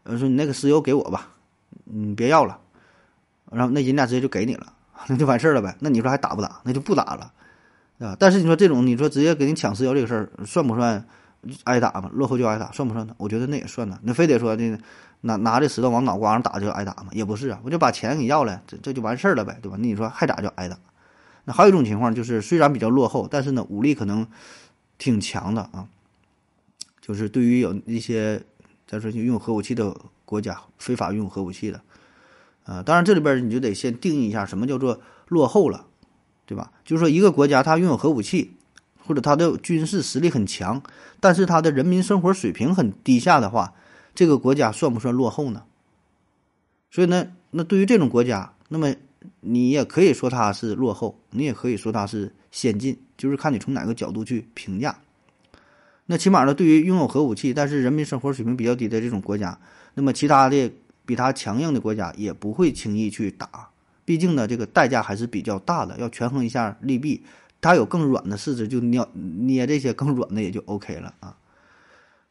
[0.04, 1.28] 呃，说你那个石油给我吧，
[1.84, 2.58] 你别要了，
[3.50, 4.72] 然后那人家直接就给你了，
[5.08, 5.76] 那就完事儿了呗。
[5.80, 6.60] 那你说还打不打？
[6.64, 7.32] 那就不打了，
[7.98, 8.16] 啊。
[8.18, 11.04] 但是你说这种，你说直接给你抢石油这个事儿，算不算
[11.64, 12.08] 挨打嘛？
[12.14, 13.14] 落后就挨打，算不算呢？
[13.18, 13.98] 我觉得那也算呢。
[14.02, 14.78] 那非得说那。
[15.22, 17.08] 拿拿着石头往脑瓜上打就挨打吗？
[17.12, 19.76] 也不是啊，我就把钱给要了，这这就完事儿了呗，对吧？
[19.78, 20.78] 那你说还咋叫挨打？
[21.44, 24.26] 那还有一种情况就是，虽然比较落后，但是呢武力可能
[24.98, 25.88] 挺强的啊。
[27.00, 28.42] 就是对于有一些
[28.86, 31.80] 咱说就拥有核武器的国家，非法拥有核武器的，
[32.64, 35.86] 呃，当然这里边你就得先定义一下什么叫做落后了，
[36.46, 36.72] 对吧？
[36.84, 38.56] 就是说一个国家它拥有核武器，
[39.06, 40.82] 或者它的军事实力很强，
[41.18, 43.74] 但是它的人民生活水平很低下的话。
[44.14, 45.62] 这个国家算不算落后呢？
[46.90, 48.94] 所以呢，那对于这种国家，那么
[49.40, 54.98] 你也可以说它是落后，你也可以说它是先进，就是看你从哪个角度去评价。
[56.06, 59.58] 那起码呢，对于拥有核武器但是人民生活水平比较低的这种国家，
[59.94, 60.72] 那么其他的
[61.06, 63.70] 比它强硬的国家也不会轻易去打，
[64.04, 67.22] 毕竟呢，这个代价还是比较大的，要权衡一下利弊。
[67.60, 71.36] 它有更软的柿子，就捏捏这些更软的也就 OK 了啊。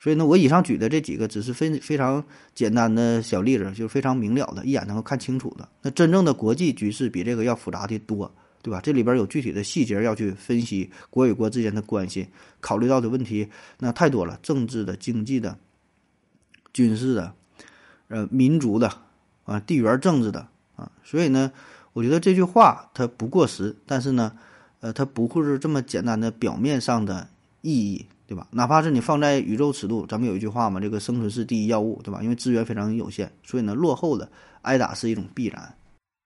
[0.01, 2.23] 所以呢，我以上举的这几个只是非非常
[2.55, 5.67] 简单的小例子，就是非常明了的，一眼能够看清楚的。
[5.81, 8.31] 那真正的国际局势比这个要复杂的多，
[8.61, 8.79] 对吧？
[8.81, 12.25] 这里边有具体的细节要去分析国与国之间的关系，
[12.61, 13.45] 考虑到的问题
[13.77, 15.57] 那太多了，政治的、经济的、
[16.71, 17.33] 军事的、
[18.07, 18.89] 呃民族的
[19.43, 20.89] 啊、地缘政治的啊。
[21.03, 21.51] 所以呢，
[21.91, 24.31] 我觉得这句话它不过时，但是呢，
[24.79, 27.27] 呃，它不会是这么简单的表面上的
[27.61, 28.05] 意义。
[28.29, 28.45] 对吧？
[28.51, 32.21] 哪怕是你放在宇宙尺度，咱们有一句话嘛，这个生存是第一要务，对吧？
[32.21, 34.29] 因为资源非常有限，所以呢，落后的
[34.61, 35.73] 挨打是一种必然。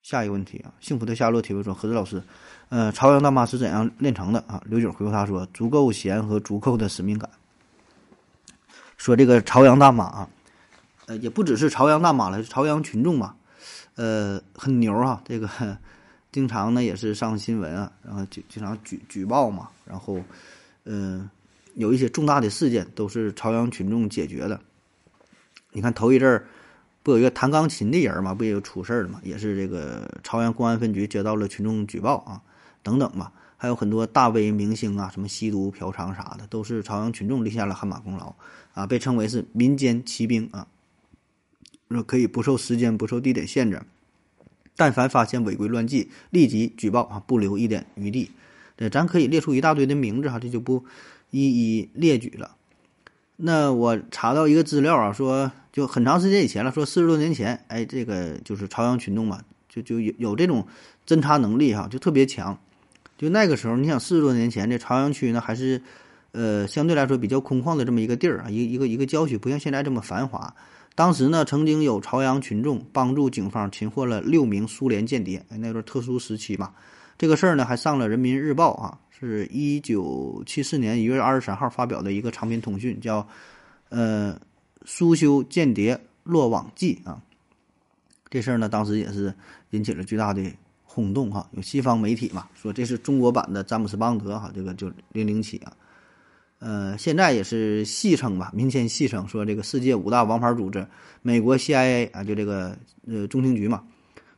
[0.02, 2.22] 下一个问题啊，幸福的夏洛提问说：何子老师，
[2.68, 4.62] 呃，朝阳大妈是怎样炼成的啊？
[4.66, 7.30] 刘九回复他说：足够闲和足够的使命感。
[8.98, 10.30] 说这个朝阳大妈啊，
[11.06, 13.34] 呃，也不只是朝阳大妈了，朝阳群众嘛，
[13.96, 15.50] 呃，很牛哈，这个
[16.34, 20.20] 经常呢也是上新闻啊，然后经经常举举报嘛，然后，
[20.84, 21.30] 嗯。
[21.76, 24.60] 有一些重大的事件都是朝阳群众解决的。
[25.72, 26.48] 你看头一阵儿
[27.02, 29.20] 不有一个弹钢琴的人嘛，不也有出事儿了嘛？
[29.24, 32.42] 也是这个朝阳公安分局接到了群众举报啊，
[32.82, 33.32] 等等嘛。
[33.58, 38.36] 还有很多大 V 明星啊，什么吸毒嫖娼啥的，都是朝阳群众立下了汗马功劳
[38.74, 40.68] 啊，被称为是民间骑兵啊。
[41.90, 43.82] 说可以不受时间、不受地点限制，
[44.76, 48.32] 但凡发现违规乱纪，立即举报啊，不留一点余地。
[48.76, 50.86] 对，咱可以列出一大堆的名字哈，这就不。
[51.34, 52.56] 一一列举了，
[53.36, 60.64] 那我查到一个资料啊，说就很长时间以前了，说四十多年前，哎，这个就是朝阳群众嘛，就就有有这种
[61.08, 62.56] 侦查能力哈，就特别强。
[63.18, 65.82] 就那个时候，你想四十多年前这朝阳区呢，还是
[66.34, 70.54] 呃相对来说比较空旷的这么一个地儿啊，一一个一个郊区，不像现在这么繁华。
[70.94, 76.72] 当时呢，曾经有朝阳群众帮助警方擒获了六名苏联间谍，哎，那段特殊时期嘛，
[77.18, 79.00] 这个事儿呢还上了人民日报啊。
[79.26, 83.22] 是一九七四年一月二十三号发表的一个长篇通讯，叫
[83.90, 84.40] 《呃
[84.86, 87.22] 苏修间谍落网记》啊。
[88.30, 89.34] 这事儿呢，当时也是
[89.70, 90.44] 引起了巨大的
[90.84, 91.48] 轰动哈。
[91.52, 95.74] 有西方媒体嘛说这是中国版的詹姆斯邦德哈，这个就零零七啊。
[96.60, 100.88] 呃，现在也是戏称吧，民间戏称说这个世界五大王牌组织，
[101.22, 103.84] 美国 CIA 啊，就这个呃中情局嘛，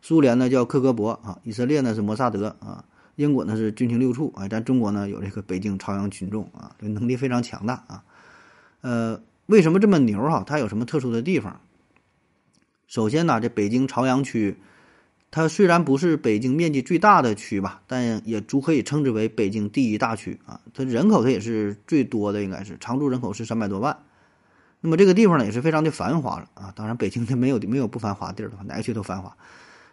[0.02, 2.84] 苏联呢叫克格勃啊，以色列呢是摩萨德啊。
[3.16, 8.04] 英国呢是军情六处啊，咱中国呢有这个北京朝阳群众啊，这能力非常强大啊。
[8.82, 10.44] 呃，为什么这么牛哈？
[10.46, 11.62] 它有什么特殊的地方？
[12.88, 14.58] 首先呢，这北京朝阳区，
[15.32, 20.60] 它虽然不是北京面积最大的区吧，但也足可以称之为北京第一大区啊。
[20.74, 23.98] 它人口它也是最多的，应该是常住人口是三百多万。
[24.82, 26.74] 那么这个地方呢也是非常的繁华了啊。
[26.76, 29.36] 当然，北京它没有没有不繁华地儿的，哪个区都繁华。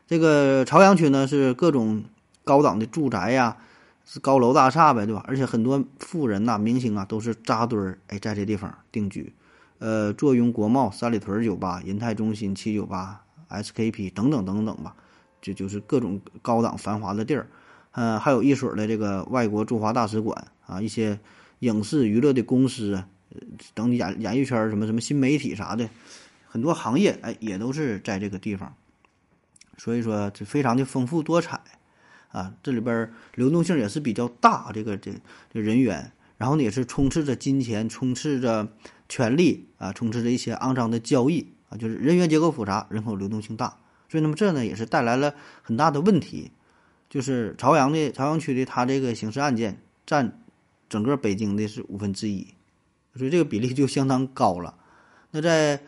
[0.09, 2.03] 这个朝阳区呢是各种。
[2.45, 3.57] 高档的住宅呀，
[4.05, 5.25] 是高楼大厦呗，对吧？
[5.27, 9.33] 而且很多富人呐、明星啊，都是扎堆儿哎，在这地方定居。
[9.79, 14.95] 呃，坐拥国贸、三里屯酒吧、银泰中心、七九八、SKP 等等等等吧，
[15.41, 17.49] 就就是各种高档繁华的地儿。
[17.93, 21.19] 嗯，还有一水的这个外国驻华大使馆啊，一些
[21.59, 23.03] 影视娱乐的公司，
[23.75, 25.89] 等演演艺圈什么什么新媒体啥的，
[26.49, 28.75] 很多行业哎也都是在这个地方。
[29.77, 31.61] 所以说这非常的丰富多彩
[32.33, 35.13] 啊，这里边流动性也是比较大，这个这
[35.53, 38.73] 这人员，然后呢也是充斥着金钱，充斥着。
[39.09, 43.77] 权力啊，充斥着一些肮脏的交易啊，就是人员结构复杂，人口流动性大，
[44.09, 46.51] 所以那么这呢也是带来了很大的问题。
[47.11, 50.41] 就是朝阳的朝阳区的，它这个刑事案件占
[50.89, 52.55] 整个北京的是五分之一，
[53.15, 54.79] 所以这个比例就相当高了。
[55.33, 55.83] 那在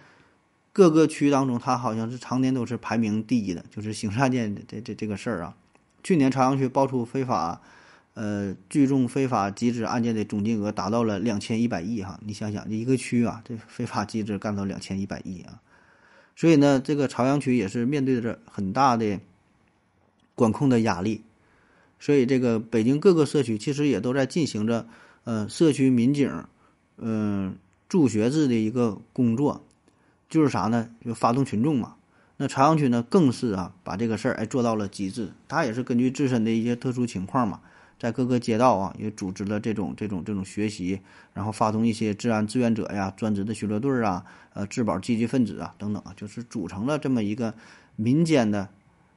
[0.74, 5.57] 各个区当中，它好像是常年都是排名第一的，就是刑事案件这这这个事儿啊。
[6.05, 7.61] 去年朝阳区爆出非法。
[8.17, 15.61] 呃，聚众非法集资案件的总金额达到了两千一百亿哈，你想想，这一个区啊，这非法集资干到两千一百亿啊，
[16.37, 19.19] 所以呢，这个朝阳区也是面对着很大的
[20.37, 21.23] 管控的压力，
[21.99, 24.87] 所以这个北京各个社区其实也都在进行着
[25.25, 26.45] 呃社区民警
[26.99, 27.57] 嗯
[27.88, 29.64] 助学制的一个工作，
[30.29, 30.88] 就是啥呢？
[31.05, 31.97] 就发动群众嘛。
[32.37, 37.61] 那朝阳区呢，更是啊把这个事儿哎做到了极致，他也是根据自身的一些特殊情况嘛。
[37.97, 41.01] 在各个街道啊，也组织了这种这种这种学习，
[41.33, 47.55] 然后发动一些治安志愿者呀、专职的巡逻队啊、呃治保积极分子啊等等啊，就是组成了这么一个
[47.97, 48.68] 民间的，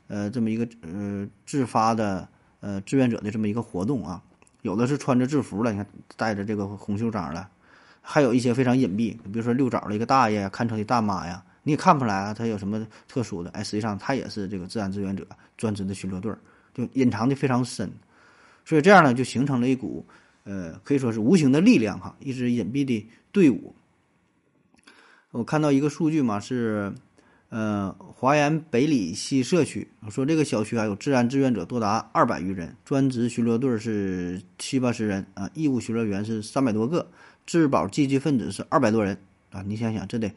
[0.07, 2.29] 呃这么一个呃自发的
[2.61, 4.21] 呃志愿者的这么一个活动啊。
[4.61, 7.49] 有的是穿着制服了，你看带着这个红袖章了，
[8.01, 13.49] 还有一些非常隐蔽，比如说遛枣的一个大爷呀、看车的大妈呀，你也看不出来啊，他有什么特殊的。
[13.49, 15.27] 哎，实际上他也是这个治安志愿者、
[15.57, 16.39] 专职的巡逻队儿，
[16.73, 17.91] 就隐藏的非常深。
[18.63, 20.05] 所以这样呢，就形成了一股，
[20.45, 23.75] 呃，可以说是无形的力量哈，一支隐蔽的队伍。
[25.31, 26.93] 我看到一个数据嘛，是，
[27.49, 37.05] 呃，华严北里西社区，说这个小区啊有治安志愿者多达二百余人，专职巡逻队是七八十人啊，义务巡逻员是三百多个，
[37.45, 39.17] 治保积极分子是二百多人
[39.51, 40.31] 啊，你想想这得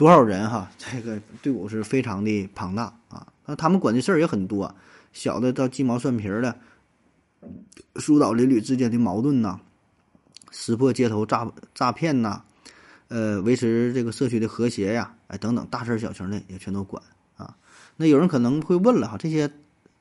[0.00, 0.70] 多少人哈？
[0.80, 4.74] 这个队伍是非常的庞大啊，那他们管的事儿也很多，
[5.12, 6.56] 小的到鸡毛蒜皮的。
[7.96, 9.58] 疏导邻里之间的矛盾呐，
[10.50, 12.42] 识破街头诈诈骗呐，
[13.08, 17.02] 呃，维持这个社区的和谐呀，哎，等等大事小情的也全都管
[17.36, 17.54] 啊。
[17.96, 19.50] 那有人可能会问了哈，这些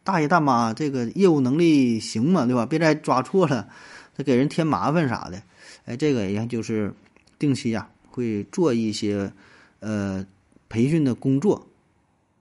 [0.05, 2.45] 大爷大妈这个业务能力行吗？
[2.45, 2.65] 对吧？
[2.65, 3.67] 别再抓错了，
[4.15, 5.41] 再给人添麻烦啥的。
[5.83, 6.93] 哎，这个也就是
[7.37, 9.31] 定期呀会做一些
[9.79, 10.25] 呃
[10.67, 11.65] 培训的工作。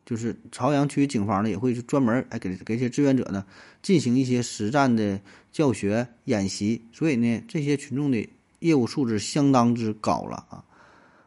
[0.07, 3.45] 就是朝阳区警方呢也会专门哎给给一些志愿者呢
[3.83, 5.21] 进行一些实战的
[5.53, 8.27] 教学演习，所以呢这些群众的
[8.61, 10.65] 业务素质相当之高了啊。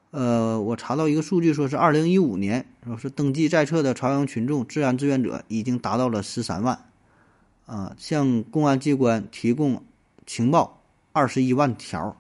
[0.10, 6.86] 呃，我查到一个数据，说是二零一五年，说是登记在册的朝阳群众治安志愿者已经达到了十三万，
[7.68, 9.86] 啊，向公安机关提供
[10.26, 12.18] 情报二十一万条，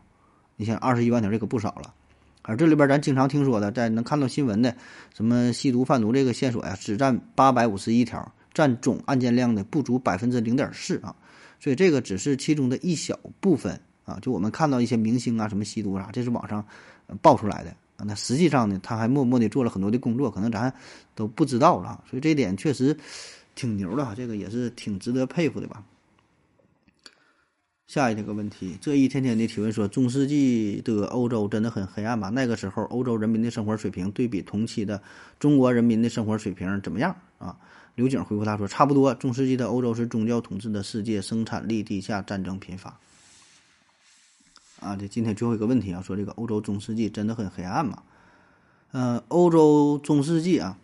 [0.57, 1.95] 你想二十一万条这可不少了。
[2.43, 4.75] 而这里边咱经常听说的，在能看到新闻的，
[5.15, 11.15] 什么吸毒贩毒这个线索呀，只占八百五十一条，占总案件量的不足百分之零点四啊，
[11.59, 14.17] 所以这个只是其中的一小部分啊。
[14.21, 16.65] 就我们看到一些明星啊，什么吸毒啥，这是网上
[17.21, 18.05] 爆出来的啊。
[18.05, 20.73] 那实际上呢，他还默默的做了很多的工作，可能咱
[21.13, 22.03] 都不知道了。
[22.09, 22.97] 所以这一点确实
[23.53, 25.83] 挺牛的，这个也是挺值得佩服的吧。
[27.91, 32.29] 下一个问题，这一天天的提问说，中世纪的欧洲真的很黑暗吗？
[32.29, 35.03] 那个时候，欧洲人民的生活水平对比同期的
[35.37, 37.57] 中国人民的生活水平怎么样啊？
[37.95, 39.13] 刘景回复他说，差不多。
[39.13, 42.97] 中世纪的欧洲是宗教统治的世界，生产力低下，战争频发。
[44.79, 48.03] 啊，这今天最后一个问题啊，说这个欧洲中世纪真的很黑暗吗？
[48.93, 50.77] 嗯，欧洲中世纪啊，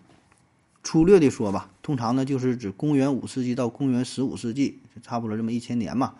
[0.83, 6.13] 粗略的说吧，通常呢就是指公元五世纪到公元十五世纪，差不多这么一千年嘛。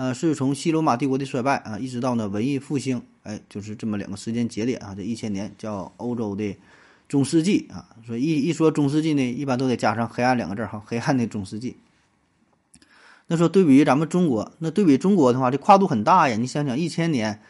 [0.00, 6.56] 呃，是从西罗马帝国的衰败啊，一直到呢文艺复兴，哎，就是这么两个时间节点啊，这一千年叫欧洲的
[7.06, 7.84] 中世纪啊。
[8.06, 11.76] 所以一一说中世纪呢，一般都得加上黑暗两个字哈，黑暗的中世纪。
[13.26, 16.36] 那说对比于咱们中国，那对比中国的话，这跨度很大呀。
[16.38, 17.42] 你想想一千年，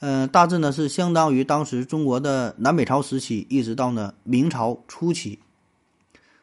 [0.00, 5.38] 嗯，大致呢是相当于当时中国的南北朝时期，一直到呢明朝初期。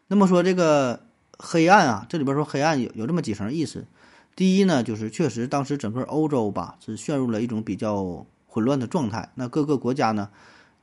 [0.07, 1.03] 那么说这个
[1.37, 3.85] 黑暗啊，这里边说黑暗有有这么几层意思。
[4.35, 9.29] 第一呢，就是确实当时整个欧洲吧是陷入了一种比较混乱的状态。
[9.35, 10.29] 那各个国家呢，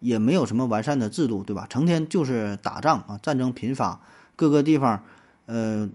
[0.01, 1.66] 也没有什么完善的制度，对吧？
[1.68, 4.01] 成天就是打仗啊，战争频发，
[4.36, 5.03] 各个地方，
[5.46, 5.88] 呃，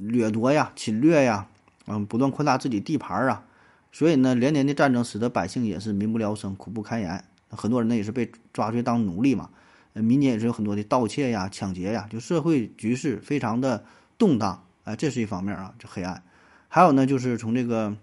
[0.00, 1.46] 掠夺呀、侵略呀，
[1.86, 3.44] 嗯，不断扩大自己地盘啊。
[3.92, 7.24] 所以呢，连年的战争使得百姓也是民不聊生、苦不堪言。
[7.48, 9.48] 很多人呢也是被抓去当奴隶嘛。
[9.94, 13.84] 呃，民间也是有很多的盗窃呀、抢劫呀，就社会局势非常的
[14.18, 16.22] 动荡，哎，这是一方面啊，这黑暗。
[16.70, 17.94] 还有呢，就是从这个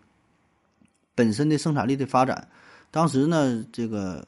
[1.15, 2.47] 本身的生产力的发展，
[2.91, 4.27] 当时呢，这个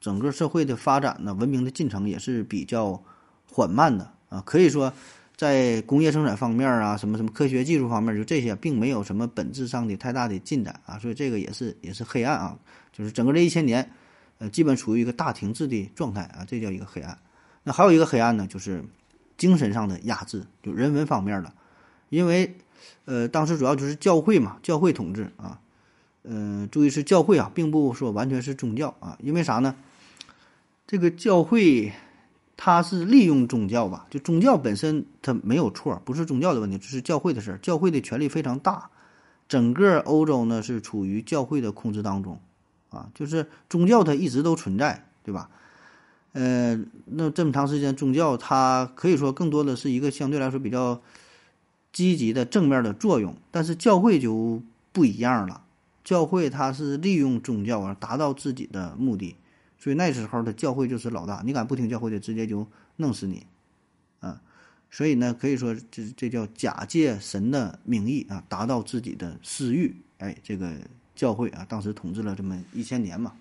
[0.00, 3.02] 整个社会的发展呢，文明的进程也是比较
[3.46, 4.90] 缓慢的啊，可以说。
[5.36, 12.58] 在工业生产方面啊，什么什么科学技术方面，就这些并没有什么本质上的太大的进展啊，所以这个也是也是黑暗啊，
[12.92, 13.90] 就是整个这一千年，
[14.36, 17.16] 呃，基本处于一个大停滞的状态啊，这叫一个黑暗。
[17.62, 18.84] 那还有一个黑暗呢，就是
[19.38, 21.50] 精神上的压制，就人文方面的，
[22.10, 22.54] 因为
[23.04, 25.58] 呃，当时主要就是教会嘛，教会统治啊，
[26.24, 29.74] 嗯，注意是教会啊，并不说完全是宗教啊，因为啥呢？
[30.86, 31.92] 这个教会。
[32.62, 34.06] 它是利用宗教吧？
[34.10, 37.58] 就宗教本身它没有错，不是宗教的问题，这是教会的事儿。
[37.62, 38.90] 教会的权力非常大，
[39.48, 42.38] 整个欧洲呢是处于教会的控制当中，
[42.90, 45.48] 啊，就是宗教它一直都存在，对吧？
[46.34, 51.00] 呃，那这么长时间，宗教它可以说更多的是一个相对来说比较
[51.92, 54.62] 积极的正面的作用，但是教会就
[54.92, 55.64] 不一样了，
[56.04, 59.36] 教会它是利用宗教啊达到自己的目的。
[59.78, 62.66] 所以那时候的教会就是老大，你敢不听教会的，直接就
[62.96, 63.46] 弄死你，
[64.20, 64.42] 啊！
[64.90, 69.96] 所以呢，可以说这这叫假借神的名义啊，达到自己的私欲。
[70.18, 70.72] 哎，这个
[71.14, 73.32] 教会啊，当时统治了这么一千年嘛。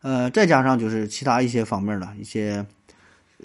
[0.00, 2.64] 呃，再加上就是其他一些方面的一些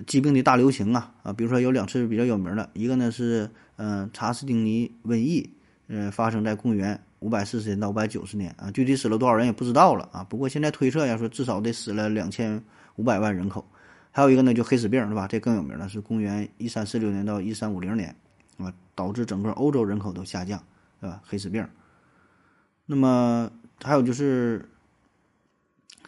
[0.07, 5.49] 疾病的大流行啊啊，比如说有两次比较有名的，一个呢是嗯查士丁尼瘟疫，
[5.87, 6.99] 嗯，发生在公元。
[7.21, 10.23] 五百四十年到五百九十年啊，具体死了多少人也不知道了啊。
[10.25, 12.61] 不过现在推测呀，说至少得死了两千
[12.97, 13.65] 五百万人口。
[14.11, 15.27] 还有一个呢，就黑死病是吧？
[15.27, 18.15] 这更有名了，是公元一三四六年到一三五零年
[18.57, 20.61] 啊，导致整个欧洲人口都下降，
[21.01, 21.19] 是吧？
[21.25, 21.67] 黑死病。
[22.85, 23.49] 那么
[23.83, 24.63] 还有就是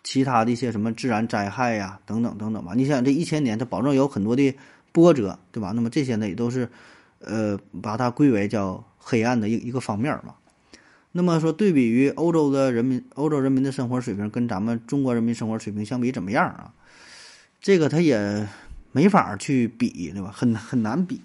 [0.09, 2.71] 其他的一些什么自然灾害呀，等等等等吧。
[2.73, 4.55] 你想这一千年，它保证有很多的
[4.93, 5.73] 波折，对吧？
[5.75, 6.69] 那么这些呢，也都是
[7.19, 10.35] 呃，把它归为叫黑暗的一一个方面嘛。
[11.11, 16.71] 那么说，对比于欧洲的人民，欧洲人民的生活水平跟咱们中国人民生活水平相比怎么样啊？
[17.59, 18.47] 这个他也
[18.93, 20.31] 没法去比，对吧？
[20.33, 21.19] 很很难比。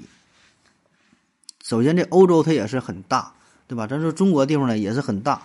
[1.63, 3.33] 首先，这欧洲它也是很大，
[3.69, 3.87] 对吧？
[3.87, 5.41] 咱说中国地方呢也是很大，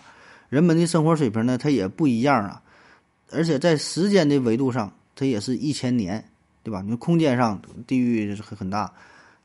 [0.50, 2.64] 人们的生活水平呢它也不一样啊。
[3.32, 6.24] 而且在时间的维度上，它也是一千年，
[6.64, 6.82] 对吧？
[6.82, 8.94] 你说空间上地域是很很大，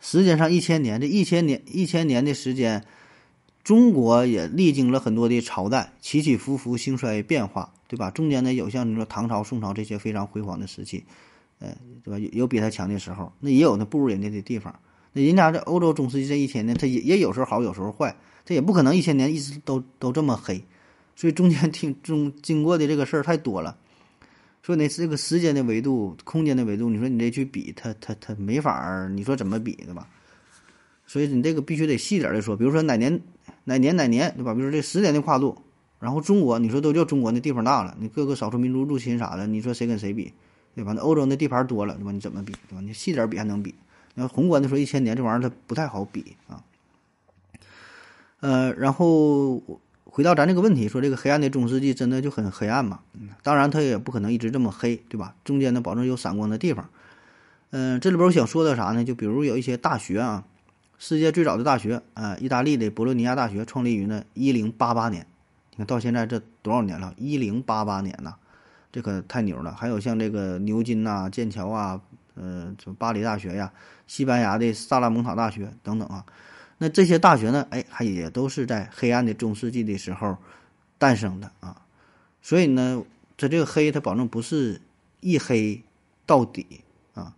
[0.00, 2.84] 时间上一千年，这一千年一千年的时间。
[3.64, 8.10] 中国也历经了很多的朝代，起起伏伏，兴衰变化，对吧？
[8.10, 11.04] 中间呢有像你说唐朝、宋朝这些非常辉煌的时期，
[11.60, 11.72] 呃，
[12.02, 12.18] 对吧？
[12.18, 14.74] 有有比他强的时候，那也有那不如人家的地方。
[15.12, 20.60] 那人家这欧洲中世纪这一千年，他也也有时候好，有时候坏，他也不可能一千年一直都都这么黑，
[21.14, 23.76] 所以中间听中经过的这个事儿太多了。
[24.64, 30.06] 所以呢，这个时间的维度、空间的维度，你说你这去比，他他他没法儿，你说怎么比，对吧？
[31.04, 33.20] 所以你这个必须得细点儿的说，比如说哪年
[33.64, 34.54] 哪年哪年，对吧？
[34.54, 35.60] 比如说这十年的跨度，
[35.98, 40.32] 然后中国，你说都叫中国那地方大了，你各个少数民族入侵啥的，你说谁跟谁比，
[40.76, 40.92] 对吧？
[40.92, 42.12] 那欧洲那地盘多了，对吧？
[42.12, 42.80] 你怎么比，对吧？
[42.80, 43.74] 你细点儿比还能比，
[44.14, 46.62] 那宏观的说一千年这玩意儿它不太好比啊。
[48.38, 49.60] 呃，然后
[50.14, 53.00] 回到咱这个问题，说这个黑暗的中世纪真的就很黑暗嘛？
[53.42, 55.34] 当然它也不可能一直这么黑，对吧？
[55.42, 56.86] 中间呢保证有闪光的地方。
[57.70, 59.02] 嗯，这里边我想说的啥呢？
[59.02, 60.44] 就比如有一些大学啊。
[60.98, 65.26] 世界最早的大学啊，意大利的博洛尼亚大学创立于呢一零八八年，
[65.70, 67.12] 你看到现在这多少年了？
[67.16, 68.34] 一零八八年呐，
[68.92, 69.74] 这可太牛了！
[69.74, 72.00] 还有像这个牛津呐、剑桥啊，
[72.34, 73.72] 呃，就巴黎大学呀、
[74.06, 76.24] 西班牙的萨拉蒙塔大学等等啊，
[76.78, 80.36] 那这些大学呢，哎，还也都是在黑暗的中世纪的时候
[80.98, 81.80] 诞生的啊。
[82.40, 83.04] 所以呢，
[83.36, 84.80] 它这个黑，它保证不是
[85.20, 85.80] 一黑
[86.26, 86.66] 到底
[87.14, 87.34] 啊。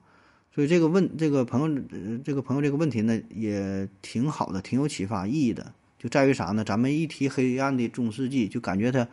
[0.55, 1.83] 所以这个问这个朋友，
[2.25, 5.73] 这个朋友这个问题呢，也挺好的，挺有启发意义的。
[5.99, 6.63] 就在于啥呢？
[6.65, 9.07] 咱们一提黑暗的中世纪，就感觉它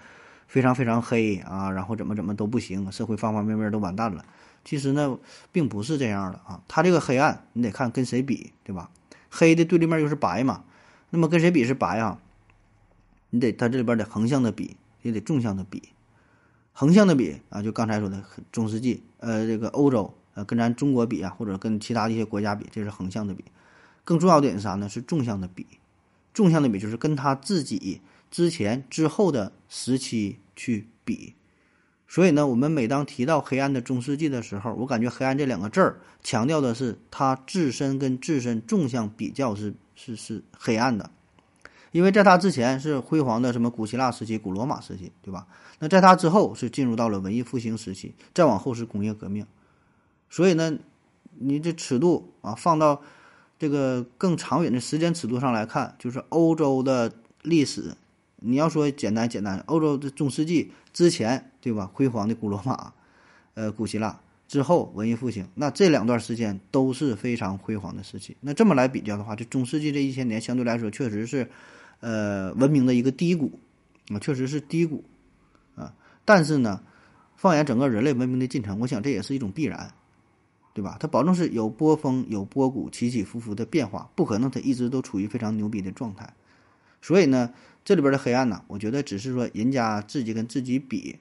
[0.47, 4.23] 非常非常黑啊，然后怎么怎么都不行，社会方方面面都完蛋了。
[4.63, 5.17] 其实呢，
[5.51, 6.61] 并不是这样的啊。
[6.67, 8.89] 它这个黑暗，你得看跟谁比，对吧？
[9.31, 10.65] 黑的对立面又是白嘛，
[11.09, 12.19] 那么跟谁比是白啊？
[13.31, 15.81] 你得它这里边得横向的比，也得纵向的比。
[16.73, 20.13] 横向的比啊，就刚才说的中世纪，呃，这个欧洲。
[20.33, 23.43] 呃，跟咱中国比啊，或者跟其他的一些国家比，这是横向的比。
[24.05, 24.87] 更重要的点是啥呢？
[24.87, 25.67] 是纵向的比。
[26.33, 27.99] 纵向的比就是跟他自己
[28.31, 31.33] 之前、之后的时期去比。
[32.11, 41.09] 所以呢，我们每当提到黑暗的中世纪的时候，我感觉“黑暗”这两个字儿强调的是它自身跟自身纵向比较是是是黑暗的。
[41.93, 45.47] 因为在它之前是辉煌的什么古希腊时期、古罗马时期，对吧？
[45.79, 49.47] 那在它之后是进入到了文艺复兴时期，再往后是工业革命。
[50.29, 50.77] 所以呢，
[51.39, 53.01] 你这尺度啊，放到
[53.57, 57.95] 这个更长远的时间尺度上来看，就是欧洲的历史。
[58.35, 61.89] 你要说简单简单，欧洲的中世纪之前，对吧？
[61.93, 62.91] 辉煌的古罗马，
[63.53, 68.35] 呃，古希腊之后文艺复兴，那这两段时间都是非常辉煌的时期。
[68.41, 71.49] 那这么来比较的话，这中世纪这一千年相对来说确实是，
[71.99, 73.59] 呃，文明的一个低谷，
[74.09, 75.05] 啊，确实是低谷，
[75.75, 75.93] 啊。
[76.25, 76.81] 但是呢，
[77.35, 79.93] 放眼整个人类文明的进程，我想这也是一种必然，
[80.73, 80.97] 对吧？
[80.99, 86.33] 它保证是有波峰有波谷，起起伏伏的变化，不可能它一直都处于非常牛逼的状态。
[87.01, 87.53] 所以呢。
[87.83, 91.17] 这里边的黑暗呢，我觉得只是说人家自己跟自己比，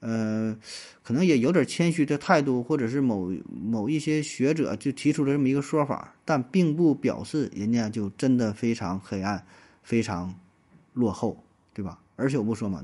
[0.00, 0.56] 呃，
[1.02, 9.44] 可能也有点谦虚的态度，或者是某某一些学者就提出了这么一个说法，但并不表示人家就真的非常黑暗、
[9.82, 10.34] 非常
[10.94, 11.42] 落后，
[11.74, 11.98] 对吧？
[12.16, 12.82] 而且我不说嘛，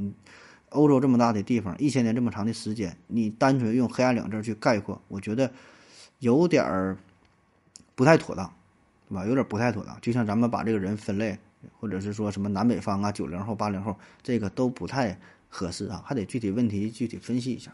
[0.71, 5.53] 欧洲这么大的地方，一千年这么长的时间，你单纯用黑暗两字去概括，我觉得
[6.19, 6.99] 有点儿
[7.95, 8.53] 不太妥当，
[9.09, 9.27] 对吧？
[9.27, 11.39] 有点不太妥当，就像咱们把这个人分类。
[11.81, 15.19] 或者是说什么南北方啊，九零后、八零后，这个都不太
[15.55, 17.71] 合适啊，还得具体问题具体分析一下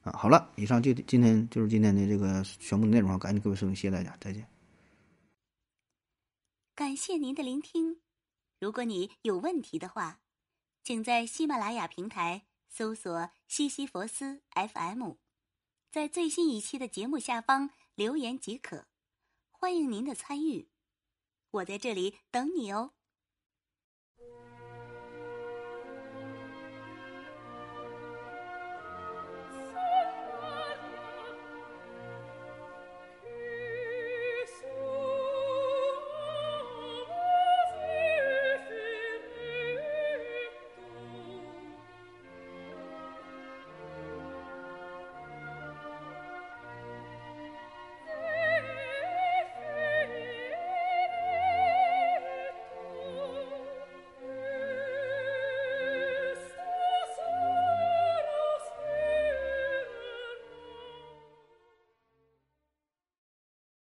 [0.00, 0.12] 啊。
[0.12, 4.48] 好了，以上就今天就是今天的这个全部的内容，感谢各位收听，谢谢大家，再见。
[6.74, 8.00] 感谢您的聆听。
[8.58, 10.20] 如果你有问题的话，
[10.82, 15.16] 请在喜马拉雅平台搜索“西西弗斯 FM”，
[15.90, 18.86] 在最新一期的节目下方留言即可。
[19.50, 20.68] 欢迎您的参与，
[21.50, 22.95] 我在这里等你哦。